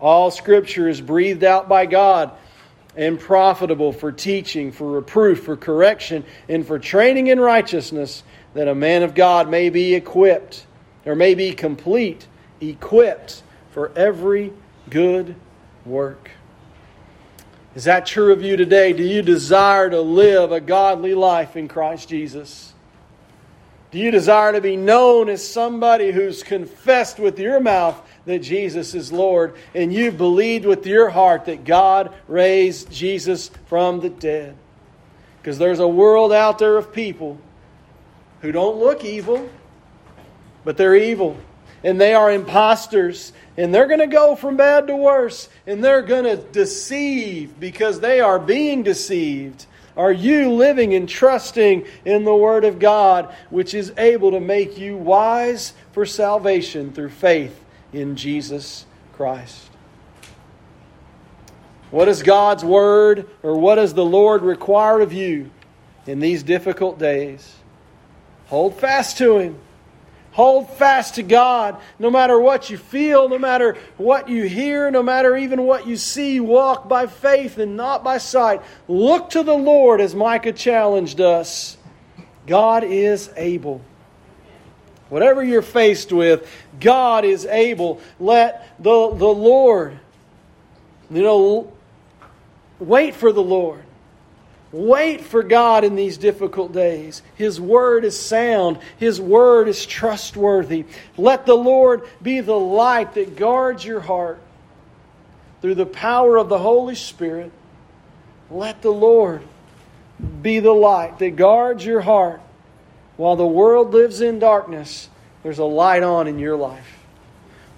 All 0.00 0.30
Scripture 0.30 0.88
is 0.88 1.02
breathed 1.02 1.44
out 1.44 1.68
by 1.68 1.84
God 1.84 2.32
and 2.96 3.20
profitable 3.20 3.92
for 3.92 4.10
teaching, 4.10 4.72
for 4.72 4.90
reproof, 4.92 5.44
for 5.44 5.56
correction, 5.56 6.24
and 6.48 6.66
for 6.66 6.78
training 6.78 7.26
in 7.26 7.38
righteousness, 7.38 8.22
that 8.54 8.68
a 8.68 8.74
man 8.74 9.02
of 9.02 9.14
God 9.14 9.50
may 9.50 9.68
be 9.70 9.94
equipped, 9.94 10.66
or 11.04 11.14
may 11.14 11.34
be 11.34 11.52
complete, 11.52 12.26
equipped 12.60 13.42
for 13.70 13.92
every 13.94 14.52
good 14.88 15.36
work. 15.84 16.30
Is 17.78 17.84
that 17.84 18.06
true 18.06 18.32
of 18.32 18.42
you 18.42 18.56
today? 18.56 18.92
Do 18.92 19.04
you 19.04 19.22
desire 19.22 19.88
to 19.88 20.00
live 20.00 20.50
a 20.50 20.60
godly 20.60 21.14
life 21.14 21.56
in 21.56 21.68
Christ 21.68 22.08
Jesus? 22.08 22.74
Do 23.92 24.00
you 24.00 24.10
desire 24.10 24.52
to 24.52 24.60
be 24.60 24.74
known 24.74 25.28
as 25.28 25.48
somebody 25.48 26.10
who's 26.10 26.42
confessed 26.42 27.20
with 27.20 27.38
your 27.38 27.60
mouth 27.60 27.96
that 28.26 28.40
Jesus 28.40 28.96
is 28.96 29.12
Lord 29.12 29.54
and 29.76 29.92
you've 29.92 30.18
believed 30.18 30.66
with 30.66 30.88
your 30.88 31.08
heart 31.08 31.44
that 31.44 31.62
God 31.62 32.12
raised 32.26 32.90
Jesus 32.90 33.48
from 33.66 34.00
the 34.00 34.10
dead? 34.10 34.56
Because 35.40 35.56
there's 35.56 35.78
a 35.78 35.86
world 35.86 36.32
out 36.32 36.58
there 36.58 36.78
of 36.78 36.92
people 36.92 37.38
who 38.40 38.50
don't 38.50 38.80
look 38.80 39.04
evil, 39.04 39.48
but 40.64 40.76
they're 40.76 40.96
evil 40.96 41.36
and 41.84 42.00
they 42.00 42.14
are 42.14 42.30
imposters 42.30 43.32
and 43.56 43.74
they're 43.74 43.86
going 43.86 44.00
to 44.00 44.06
go 44.06 44.36
from 44.36 44.56
bad 44.56 44.86
to 44.86 44.96
worse 44.96 45.48
and 45.66 45.82
they're 45.82 46.02
going 46.02 46.24
to 46.24 46.36
deceive 46.36 47.58
because 47.58 48.00
they 48.00 48.20
are 48.20 48.38
being 48.38 48.82
deceived. 48.82 49.66
Are 49.96 50.12
you 50.12 50.52
living 50.52 50.94
and 50.94 51.08
trusting 51.08 51.84
in 52.04 52.24
the 52.24 52.34
Word 52.34 52.64
of 52.64 52.78
God, 52.78 53.34
which 53.50 53.74
is 53.74 53.92
able 53.98 54.30
to 54.30 54.40
make 54.40 54.78
you 54.78 54.96
wise 54.96 55.72
for 55.90 56.06
salvation 56.06 56.92
through 56.92 57.08
faith 57.08 57.64
in 57.92 58.14
Jesus 58.14 58.86
Christ? 59.14 59.68
What 61.90 62.06
is 62.06 62.22
God's 62.22 62.64
Word 62.64 63.28
or 63.42 63.58
what 63.58 63.76
does 63.76 63.94
the 63.94 64.04
Lord 64.04 64.42
require 64.42 65.00
of 65.00 65.12
you 65.12 65.50
in 66.06 66.20
these 66.20 66.44
difficult 66.44 66.98
days? 66.98 67.56
Hold 68.46 68.76
fast 68.76 69.18
to 69.18 69.38
Him. 69.38 69.58
Hold 70.38 70.70
fast 70.70 71.16
to 71.16 71.24
God 71.24 71.80
no 71.98 72.12
matter 72.12 72.38
what 72.38 72.70
you 72.70 72.78
feel, 72.78 73.28
no 73.28 73.40
matter 73.40 73.76
what 73.96 74.28
you 74.28 74.44
hear, 74.44 74.88
no 74.88 75.02
matter 75.02 75.36
even 75.36 75.64
what 75.64 75.88
you 75.88 75.96
see. 75.96 76.38
Walk 76.38 76.88
by 76.88 77.08
faith 77.08 77.58
and 77.58 77.76
not 77.76 78.04
by 78.04 78.18
sight. 78.18 78.62
Look 78.86 79.30
to 79.30 79.42
the 79.42 79.56
Lord 79.56 80.00
as 80.00 80.14
Micah 80.14 80.52
challenged 80.52 81.20
us. 81.20 81.76
God 82.46 82.84
is 82.84 83.32
able. 83.36 83.80
Whatever 85.08 85.42
you're 85.42 85.60
faced 85.60 86.12
with, 86.12 86.48
God 86.78 87.24
is 87.24 87.44
able. 87.44 88.00
Let 88.20 88.64
the, 88.78 89.12
the 89.12 89.26
Lord, 89.26 89.98
you 91.10 91.22
know, 91.22 91.72
wait 92.78 93.16
for 93.16 93.32
the 93.32 93.42
Lord. 93.42 93.82
Wait 94.70 95.22
for 95.22 95.42
God 95.42 95.82
in 95.84 95.96
these 95.96 96.18
difficult 96.18 96.72
days. 96.72 97.22
His 97.36 97.60
word 97.60 98.04
is 98.04 98.18
sound, 98.18 98.78
His 98.98 99.20
word 99.20 99.68
is 99.68 99.86
trustworthy. 99.86 100.84
Let 101.16 101.46
the 101.46 101.54
Lord 101.54 102.02
be 102.20 102.40
the 102.40 102.58
light 102.58 103.14
that 103.14 103.36
guards 103.36 103.84
your 103.84 104.00
heart 104.00 104.40
through 105.62 105.76
the 105.76 105.86
power 105.86 106.36
of 106.36 106.48
the 106.48 106.58
Holy 106.58 106.94
Spirit. 106.94 107.50
Let 108.50 108.82
the 108.82 108.92
Lord 108.92 109.42
be 110.42 110.60
the 110.60 110.72
light 110.72 111.18
that 111.18 111.36
guards 111.36 111.84
your 111.84 112.00
heart. 112.00 112.40
While 113.16 113.36
the 113.36 113.46
world 113.46 113.92
lives 113.92 114.20
in 114.20 114.38
darkness, 114.38 115.08
there's 115.42 115.58
a 115.58 115.64
light 115.64 116.02
on 116.02 116.28
in 116.28 116.38
your 116.38 116.56
life. 116.56 116.97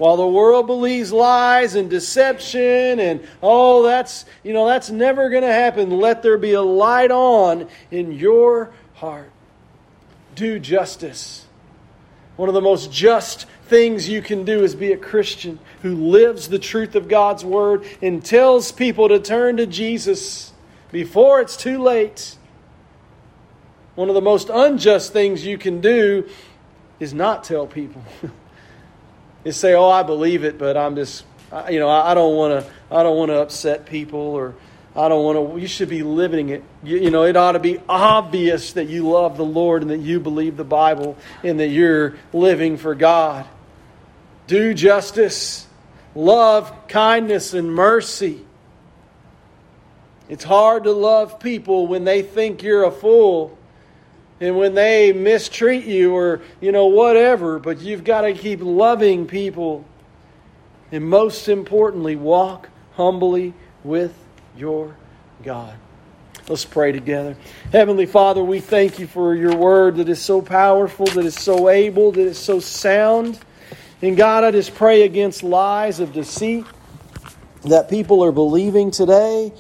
While 0.01 0.17
the 0.17 0.27
world 0.27 0.67
believes 0.67 1.13
lies 1.13 1.75
and 1.75 1.91
deception 1.91 2.99
and 2.99 3.21
oh 3.43 3.83
that's 3.83 4.25
you 4.43 4.55
know 4.55 4.67
that's 4.67 4.89
never 4.89 5.29
going 5.29 5.43
to 5.43 5.53
happen, 5.53 5.91
let 5.91 6.23
there 6.23 6.39
be 6.39 6.55
a 6.55 6.63
light 6.63 7.11
on 7.11 7.69
in 7.91 8.13
your 8.13 8.73
heart. 8.95 9.31
Do 10.35 10.59
justice. 10.59 11.45
One 12.37 12.49
of 12.49 12.55
the 12.55 12.63
most 12.63 12.91
just 12.91 13.45
things 13.67 14.09
you 14.09 14.23
can 14.23 14.47
do 14.47 14.65
is 14.65 14.75
be 14.75 14.93
a 14.93 14.97
Christian 14.97 15.59
who 15.83 15.95
lives 15.95 16.49
the 16.49 16.59
truth 16.59 16.95
of 16.95 17.07
God's 17.07 17.45
word 17.45 17.85
and 18.01 18.25
tells 18.25 18.73
people 18.73 19.11
to 19.11 19.21
turn 19.21 19.59
to 19.59 19.67
Jesus 19.67 20.55
before 20.91 21.43
it's 21.43 21.59
too 21.59 21.77
late. 21.77 22.39
One 23.97 24.09
of 24.09 24.15
the 24.15 24.23
most 24.23 24.49
unjust 24.49 25.13
things 25.13 25.45
you 25.45 25.59
can 25.59 25.83
do 25.83 26.27
is 26.99 27.13
not 27.13 27.45
tell 27.45 27.67
people. 27.67 28.03
is 29.45 29.57
say, 29.57 29.75
"Oh, 29.75 29.89
I 29.89 30.03
believe 30.03 30.45
it, 30.45 30.59
but 30.59 30.77
I'm 30.77 30.97
just, 30.97 31.25
you 31.71 31.79
know, 31.79 31.89
I 31.89 32.15
don't 32.15 32.37
want 32.37 32.65
to, 32.65 32.73
I 32.91 33.03
don't 33.03 33.17
want 33.17 33.31
to 33.31 33.41
upset 33.41 33.87
people, 33.87 34.21
or 34.21 34.55
I 34.95 35.09
don't 35.09 35.25
want 35.25 35.55
to." 35.55 35.61
You 35.61 35.67
should 35.67 35.89
be 35.89 36.03
living 36.03 36.51
it. 36.51 36.63
You, 36.83 36.99
you, 36.99 37.11
know, 37.11 37.25
it 37.25 37.37
ought 37.37 37.53
to 37.53 37.59
be 37.59 37.79
obvious 37.89 38.75
that 38.75 38.89
you 38.89 39.09
love 39.09 39.37
the 39.37 39.45
Lord 39.45 39.83
and 39.83 39.91
that 39.91 40.01
you 40.01 40.21
believe 40.21 40.57
the 40.57 40.65
Bible 40.65 41.17
and 41.43 41.61
that 41.61 41.69
you're 41.69 42.17
living 42.33 42.77
for 42.77 42.95
God. 42.95 43.47
Do 44.47 44.75
justice, 44.75 45.67
love 46.15 46.89
kindness 46.89 47.55
and 47.55 47.73
mercy. 47.73 48.45
It's 50.29 50.45
hard 50.45 50.85
to 50.85 50.93
love 50.93 51.41
people 51.41 51.89
when 51.89 52.05
they 52.05 52.23
think 52.23 52.63
you're 52.63 52.85
a 52.85 52.93
fool 52.93 53.59
and 54.41 54.57
when 54.57 54.75
they 54.75 55.13
mistreat 55.13 55.85
you 55.85 56.15
or, 56.15 56.41
you 56.61 56.73
know, 56.73 56.87
whatever, 56.87 57.59
but 57.59 57.81
you've 57.81 58.05
got 58.05 58.23
to 58.23 58.33
keep 58.33 58.61
loving 58.63 59.27
people. 59.27 59.85
And 60.91 61.09
most 61.09 61.49
importantly, 61.49 62.17
walk 62.17 62.69
humbly 62.95 63.53
with 63.85 64.15
your 64.57 64.97
God. 65.43 65.75
Let's 66.49 66.65
pray 66.65 66.91
together. 66.91 67.37
Heavenly 67.71 68.07
Father, 68.07 68.43
we 68.43 68.61
thank 68.61 68.99
you 68.99 69.07
for 69.07 69.35
your 69.35 69.55
word 69.55 69.97
that 69.97 70.09
is 70.09 70.21
so 70.21 70.43
powerful, 70.43 71.07
that 71.07 71.25
is 71.25 71.37
so 71.37 71.69
able, 71.69 72.11
that 72.13 72.27
is 72.27 72.39
so 72.39 72.59
sound. 72.59 73.39
And 74.03 74.17
God, 74.17 74.43
I 74.43 74.51
just 74.51 74.75
pray 74.75 75.03
against 75.03 75.43
lies 75.43 76.01
of 76.01 76.13
deceit 76.13 76.65
that 77.65 77.91
people 77.91 78.25
are 78.25 78.33
believing 78.33 78.91
today. 78.91 79.53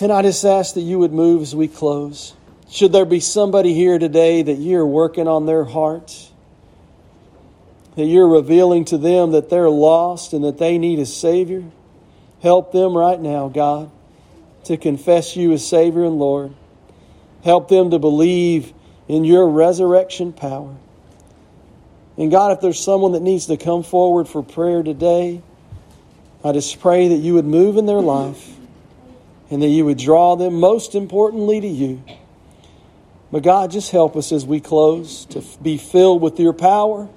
And 0.00 0.12
I 0.12 0.22
just 0.22 0.44
ask 0.44 0.74
that 0.74 0.82
you 0.82 1.00
would 1.00 1.12
move 1.12 1.42
as 1.42 1.54
we 1.54 1.68
close. 1.68 2.34
Should 2.68 2.92
there 2.92 3.04
be 3.04 3.20
somebody 3.20 3.74
here 3.74 3.98
today 3.98 4.42
that 4.42 4.58
you're 4.58 4.86
working 4.86 5.28
on 5.28 5.46
their 5.46 5.64
heart, 5.64 6.30
that 7.94 8.04
you're 8.04 8.28
revealing 8.28 8.84
to 8.86 8.98
them 8.98 9.32
that 9.32 9.48
they're 9.48 9.70
lost 9.70 10.32
and 10.32 10.44
that 10.44 10.58
they 10.58 10.76
need 10.76 10.98
a 10.98 11.06
Savior, 11.06 11.64
help 12.42 12.72
them 12.72 12.96
right 12.96 13.20
now, 13.20 13.48
God, 13.48 13.90
to 14.64 14.76
confess 14.76 15.36
you 15.36 15.52
as 15.52 15.66
Savior 15.66 16.04
and 16.04 16.18
Lord. 16.18 16.54
Help 17.44 17.68
them 17.68 17.90
to 17.90 18.00
believe 18.00 18.72
in 19.06 19.24
your 19.24 19.48
resurrection 19.48 20.32
power. 20.32 20.74
And 22.18 22.30
God, 22.30 22.52
if 22.52 22.60
there's 22.60 22.80
someone 22.80 23.12
that 23.12 23.22
needs 23.22 23.46
to 23.46 23.56
come 23.56 23.84
forward 23.84 24.26
for 24.26 24.42
prayer 24.42 24.82
today, 24.82 25.42
I 26.42 26.52
just 26.52 26.80
pray 26.80 27.08
that 27.08 27.16
you 27.16 27.34
would 27.34 27.44
move 27.44 27.76
in 27.76 27.86
their 27.86 28.00
life 28.00 28.56
and 29.50 29.62
that 29.62 29.68
you 29.68 29.84
would 29.84 29.98
draw 29.98 30.34
them, 30.34 30.54
most 30.54 30.96
importantly, 30.96 31.60
to 31.60 31.68
you. 31.68 32.02
But 33.30 33.42
God, 33.42 33.70
just 33.70 33.90
help 33.90 34.16
us 34.16 34.32
as 34.32 34.46
we 34.46 34.60
close 34.60 35.24
to 35.26 35.42
be 35.60 35.78
filled 35.78 36.22
with 36.22 36.38
your 36.38 36.52
power 36.52 37.08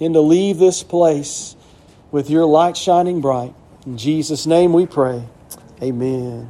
and 0.00 0.14
to 0.14 0.20
leave 0.20 0.58
this 0.58 0.82
place 0.82 1.54
with 2.10 2.28
your 2.28 2.44
light 2.44 2.76
shining 2.76 3.20
bright. 3.20 3.54
In 3.86 3.96
Jesus' 3.96 4.46
name 4.46 4.72
we 4.72 4.86
pray. 4.86 5.24
Amen. 5.82 6.42